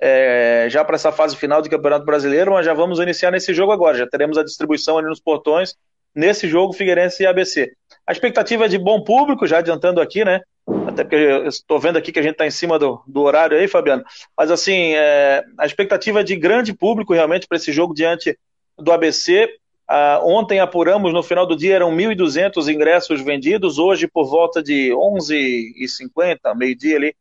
[0.00, 3.72] É, já para essa fase final do Campeonato Brasileiro, mas já vamos iniciar nesse jogo
[3.72, 3.98] agora.
[3.98, 5.74] Já teremos a distribuição ali nos portões
[6.14, 7.72] nesse jogo Figueirense e ABC.
[8.06, 10.40] A expectativa é de bom público, já adiantando aqui, né?
[10.86, 13.56] Até porque eu estou vendo aqui que a gente está em cima do, do, horário
[13.56, 14.04] aí, Fabiano.
[14.36, 18.38] Mas assim, é, a expectativa é de grande público realmente para esse jogo diante
[18.78, 19.48] do ABC.
[19.86, 24.90] Ah, ontem apuramos, no final do dia eram 1.200 ingressos vendidos, hoje por volta de
[24.90, 27.14] 11h50, meio-dia ali,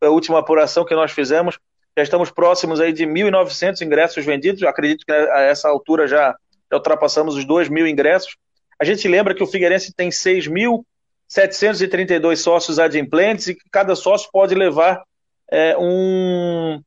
[0.00, 1.58] a última apuração que nós fizemos.
[1.96, 6.36] Já estamos próximos aí de 1.900 ingressos vendidos, acredito que a essa altura já,
[6.70, 8.36] já ultrapassamos os 2 mil ingressos.
[8.78, 14.54] A gente lembra que o Figueirense tem 6.732 sócios adimplentes e que cada sócio pode
[14.54, 15.02] levar
[15.50, 16.82] é, um,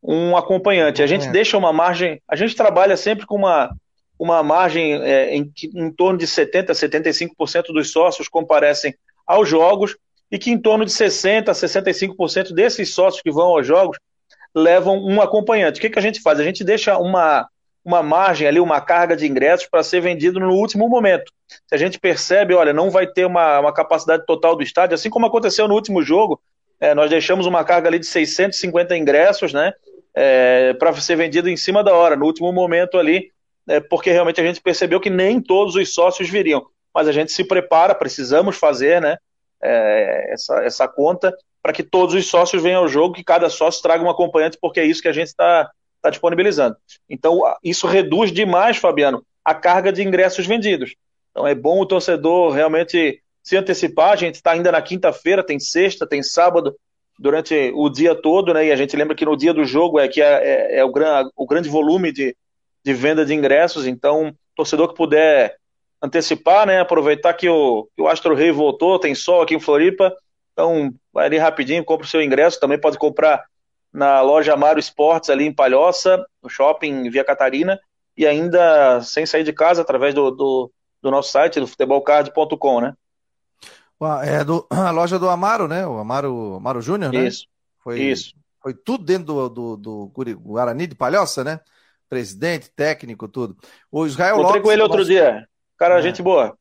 [0.00, 1.02] um acompanhante.
[1.02, 3.74] A gente deixa uma margem, a gente trabalha sempre com uma,
[4.16, 8.94] uma margem é, em, em torno de 70% a 75% dos sócios comparecem
[9.26, 9.96] aos jogos
[10.30, 13.98] e que em torno de 60% a 65% desses sócios que vão aos jogos
[14.54, 15.78] levam um acompanhante.
[15.78, 16.38] O que, que a gente faz?
[16.38, 17.48] A gente deixa uma,
[17.84, 21.32] uma margem ali, uma carga de ingressos para ser vendido no último momento.
[21.48, 25.10] Se a gente percebe, olha, não vai ter uma, uma capacidade total do estádio, assim
[25.10, 26.40] como aconteceu no último jogo,
[26.80, 29.72] é, nós deixamos uma carga ali de 650 ingressos, né,
[30.14, 33.30] é, para ser vendido em cima da hora, no último momento ali,
[33.68, 36.64] é, porque realmente a gente percebeu que nem todos os sócios viriam.
[36.94, 39.16] Mas a gente se prepara, precisamos fazer né,
[39.62, 41.32] é, essa, essa conta
[41.62, 44.80] para que todos os sócios venham ao jogo, que cada sócio traga um acompanhante, porque
[44.80, 46.76] é isso que a gente está tá disponibilizando.
[47.08, 50.94] Então, isso reduz demais, Fabiano, a carga de ingressos vendidos.
[51.30, 54.12] Então, é bom o torcedor realmente se antecipar.
[54.12, 56.74] A gente está ainda na quinta-feira, tem sexta, tem sábado,
[57.18, 58.66] durante o dia todo, né?
[58.66, 60.90] E a gente lembra que no dia do jogo é que é, é, é o,
[60.90, 62.36] gran, o grande volume de,
[62.84, 65.56] de venda de ingressos, então torcedor que puder
[66.02, 70.12] antecipar, né, aproveitar que o, que o Astro Rei voltou, tem sol aqui em Floripa,
[70.52, 73.44] então vai ali rapidinho, compra o seu ingresso, também pode comprar
[73.92, 77.78] na loja Amaro Esportes ali em Palhoça, no shopping Via Catarina,
[78.16, 82.94] e ainda sem sair de casa através do, do, do nosso site, do futebolcard.com, né?
[84.24, 85.86] É do, a loja do Amaro, né?
[85.86, 87.26] O Amaro, Amaro Júnior, né?
[87.26, 87.46] Isso.
[87.78, 88.34] Foi, Isso.
[88.60, 91.60] Foi tudo dentro do, do, do Guarani de Palhoça, né?
[92.12, 93.56] presidente, técnico, tudo.
[93.90, 95.10] O Israel Encontrei Lopes, com ele outro nosso...
[95.10, 95.48] dia.
[95.78, 96.02] Cara, é.
[96.02, 96.54] gente boa.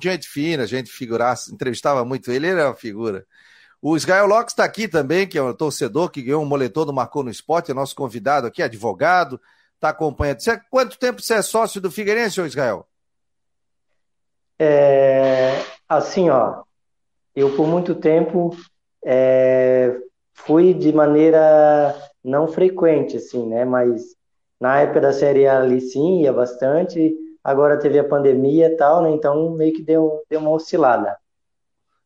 [0.00, 3.26] Gente fina, gente figuraça, entrevistava muito ele, ele era uma figura.
[3.86, 6.92] O Israel Lopes está aqui também, que é um torcedor que ganhou um moletom do
[6.94, 9.38] Marcou no Esporte, é nosso convidado aqui, advogado,
[9.74, 10.40] está acompanhando.
[10.40, 12.86] Você, quanto tempo você é sócio do Figueirense, Israel?
[14.58, 16.62] É, assim, ó,
[17.36, 18.56] eu por muito tempo
[19.04, 19.94] é,
[20.32, 24.16] fui de maneira não frequente, assim, né, mas
[24.58, 27.14] na época da Série A ali sim, ia bastante.
[27.44, 29.10] Agora teve a pandemia e tal, né?
[29.10, 31.18] Então meio que deu, deu uma oscilada.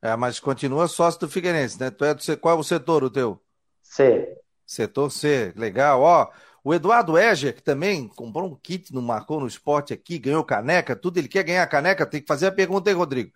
[0.00, 1.90] É, mas continua sócio do Figueirense, né?
[1.90, 3.40] Tu é do, qual é o setor o teu?
[3.82, 4.36] C.
[4.64, 6.02] Setor C, legal.
[6.02, 6.30] Ó,
[6.62, 10.94] o Eduardo Eger, que também comprou um kit, no marcou no esporte aqui, ganhou caneca,
[10.94, 11.18] tudo.
[11.18, 13.32] Ele quer ganhar caneca, tem que fazer a pergunta aí, Rodrigo.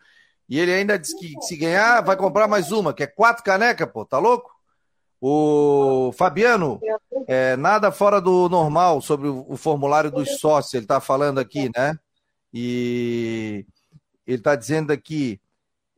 [0.48, 3.90] E ele ainda disse que se ganhar, vai comprar mais uma, que é quatro canecas,
[3.90, 4.50] pô, tá louco?
[5.20, 6.80] O Fabiano,
[7.28, 11.96] é, nada fora do normal sobre o, formulário dos sócios, ele está falando aqui, né?
[12.52, 13.64] E
[14.26, 15.40] ele está dizendo aqui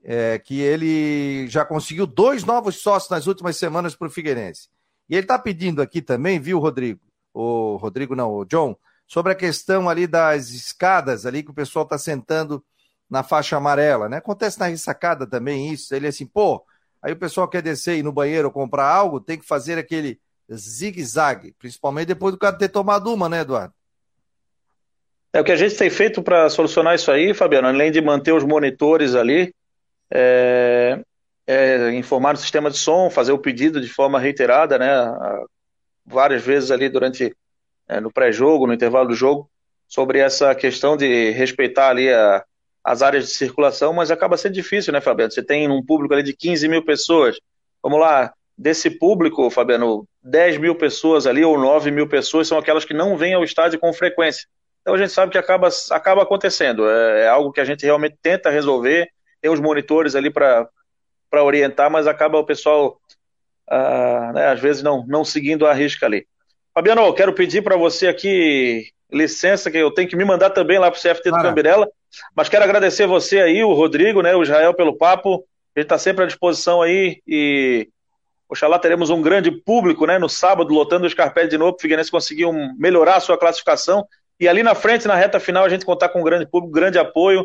[0.04, 4.68] é, que ele já conseguiu dois novos sócios nas últimas semanas para o Figueirense.
[5.08, 7.00] E ele está pedindo aqui também, viu, Rodrigo?
[7.32, 8.76] O Rodrigo não, o John,
[9.06, 12.64] sobre a questão ali das escadas ali que o pessoal está sentando
[13.10, 14.18] na faixa amarela, né?
[14.18, 15.94] Acontece na ressacada também isso.
[15.94, 16.64] Ele é assim, pô,
[17.04, 20.18] Aí o pessoal quer descer e ir no banheiro comprar algo, tem que fazer aquele
[20.50, 23.74] zigue-zague, principalmente depois do cara ter tomado uma, né, Eduardo?
[25.30, 28.32] É o que a gente tem feito para solucionar isso aí, Fabiano, além de manter
[28.32, 29.54] os monitores ali,
[30.14, 31.00] é,
[31.46, 34.88] é, informar o sistema de som, fazer o pedido de forma reiterada, né,
[36.06, 37.34] várias vezes ali durante
[37.88, 39.50] é, no pré-jogo, no intervalo do jogo,
[39.86, 42.44] sobre essa questão de respeitar ali a,
[42.82, 45.32] as áreas de circulação, mas acaba sendo difícil, né, Fabiano?
[45.32, 47.38] Você tem um público ali de 15 mil pessoas.
[47.82, 52.84] Vamos lá, desse público, Fabiano, 10 mil pessoas ali ou 9 mil pessoas são aquelas
[52.84, 54.46] que não vêm ao estádio com frequência.
[54.80, 56.88] Então a gente sabe que acaba, acaba acontecendo.
[56.88, 59.08] É, é algo que a gente realmente tenta resolver.
[59.44, 60.70] Tem os monitores ali para
[61.34, 62.98] orientar, mas acaba o pessoal,
[63.68, 66.26] ah, né, às vezes, não, não seguindo a risca ali.
[66.72, 70.90] Fabiano, quero pedir para você aqui licença, que eu tenho que me mandar também lá
[70.90, 71.86] para o CFT do Cambirela.
[72.34, 75.44] Mas quero agradecer você aí, o Rodrigo, né, o Israel pelo papo.
[75.76, 77.86] Ele está sempre à disposição aí e
[78.48, 81.82] Oxalá teremos um grande público, né, no sábado, lotando o Scarpelli de novo, para o
[81.82, 84.06] Figueirense conseguir um, melhorar a sua classificação.
[84.40, 86.98] E ali na frente, na reta final, a gente contar com um grande público, grande
[86.98, 87.44] apoio,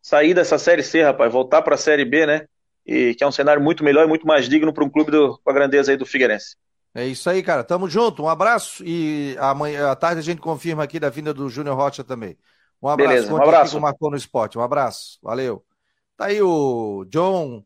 [0.00, 2.46] sair dessa Série C, rapaz, voltar para a Série B, né,
[2.86, 5.38] e que é um cenário muito melhor e muito mais digno para um clube do,
[5.42, 6.56] com a grandeza aí do Figueirense.
[6.94, 7.62] É isso aí, cara.
[7.62, 8.22] Tamo junto.
[8.22, 12.02] Um abraço e amanhã à tarde a gente confirma aqui da vinda do Júnior Rocha
[12.02, 12.36] também.
[12.82, 13.08] Um abraço.
[13.10, 13.80] Beleza, um abraço.
[13.80, 14.58] Marcou no Esporte.
[14.58, 15.18] Um abraço.
[15.22, 15.64] Valeu.
[16.16, 17.62] Tá aí o John,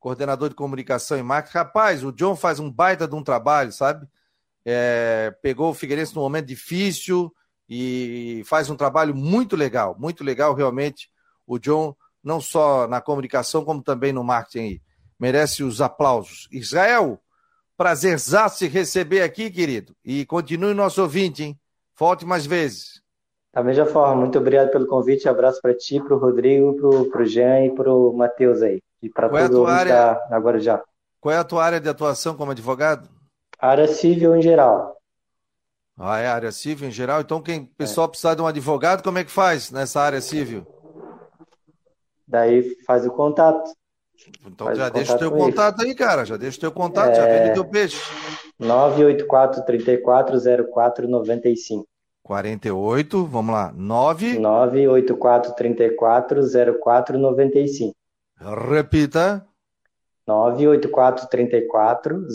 [0.00, 1.58] coordenador de comunicação e marketing.
[1.58, 4.06] Rapaz, o John faz um baita de um trabalho, sabe?
[4.64, 7.32] É, pegou o Figueirense num momento difícil
[7.68, 11.08] e faz um trabalho muito legal, muito legal realmente.
[11.46, 14.80] O John, não só na comunicação, como também no marketing
[15.22, 16.48] Merece os aplausos.
[16.50, 17.16] Israel,
[17.76, 19.94] prazerzaço se receber aqui, querido.
[20.04, 21.58] E continue nosso ouvinte, hein?
[21.96, 23.00] Volte mais vezes.
[23.54, 25.28] Da mesma forma, muito obrigado pelo convite.
[25.28, 26.74] Abraço para ti, para o Rodrigo,
[27.08, 28.80] para o Jean e para o Matheus aí.
[29.00, 29.92] E para é todo mundo área...
[29.94, 30.82] da agora já.
[31.20, 33.08] Qual é a tua área de atuação como advogado?
[33.60, 34.96] Área civil em geral.
[35.96, 37.20] Ah, é área civil em geral?
[37.20, 38.08] Então, quem pessoal é.
[38.08, 40.66] precisar de um advogado, como é que faz nessa área civil?
[42.32, 43.70] Daí faz o contato.
[44.46, 45.90] Então faz já deixa o teu contato ele.
[45.90, 46.24] aí, cara.
[46.24, 47.14] Já deixa o teu contato, é...
[47.14, 48.00] já vende o teu peixe.
[48.58, 50.38] 984 34
[50.72, 51.86] 04 95.
[52.22, 53.70] 48, vamos lá.
[53.76, 56.40] 9 984 34
[56.82, 57.92] 04 95.
[58.70, 59.46] Repita.
[60.26, 62.26] 984 34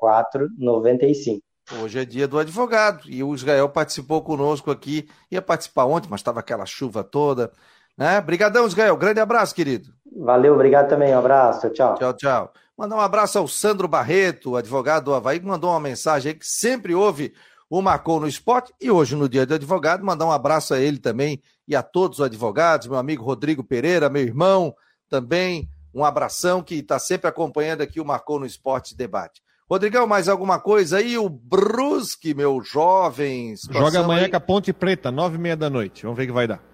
[0.00, 1.42] 04 95.
[1.82, 5.06] Hoje é dia do advogado e o Israel participou conosco aqui.
[5.30, 7.52] Ia participar ontem, mas estava aquela chuva toda.
[7.96, 8.18] Né?
[8.18, 8.96] Obrigadão, Israel.
[8.96, 9.88] Grande abraço, querido.
[10.16, 11.14] Valeu, obrigado também.
[11.14, 11.70] Um abraço.
[11.70, 11.94] Tchau.
[11.96, 12.52] Tchau, tchau.
[12.76, 16.46] Mandar um abraço ao Sandro Barreto, advogado do Havaí, que mandou uma mensagem aí que
[16.46, 17.32] sempre ouve
[17.68, 18.72] o Marcou no Esporte.
[18.80, 22.18] E hoje, no dia do advogado, mandar um abraço a ele também e a todos
[22.18, 24.74] os advogados, meu amigo Rodrigo Pereira, meu irmão
[25.08, 25.68] também.
[25.94, 29.42] Um abração que está sempre acompanhando aqui o Marcou no Esporte Debate.
[29.70, 31.16] Rodrigão, mais alguma coisa aí?
[31.16, 33.54] O Brusque, meu jovem.
[33.70, 34.30] Joga amanhã aí.
[34.30, 36.02] com a Ponte Preta, nove e meia da noite.
[36.02, 36.71] Vamos ver o que vai dar.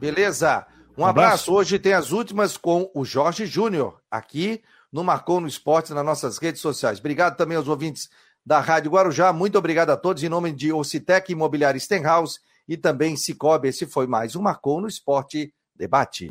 [0.00, 0.66] Beleza.
[0.96, 1.28] Um, um abraço.
[1.28, 1.52] abraço.
[1.52, 6.38] Hoje tem as últimas com o Jorge Júnior, aqui no Marcou no Esporte, nas nossas
[6.38, 6.98] redes sociais.
[6.98, 8.08] Obrigado também aos ouvintes
[8.44, 9.32] da Rádio Guarujá.
[9.32, 10.22] Muito obrigado a todos.
[10.22, 13.68] Em nome de Ocitec Imobiliária Stenhouse e também Cicobi.
[13.68, 16.26] Esse foi mais um Marcou no Esporte Debate.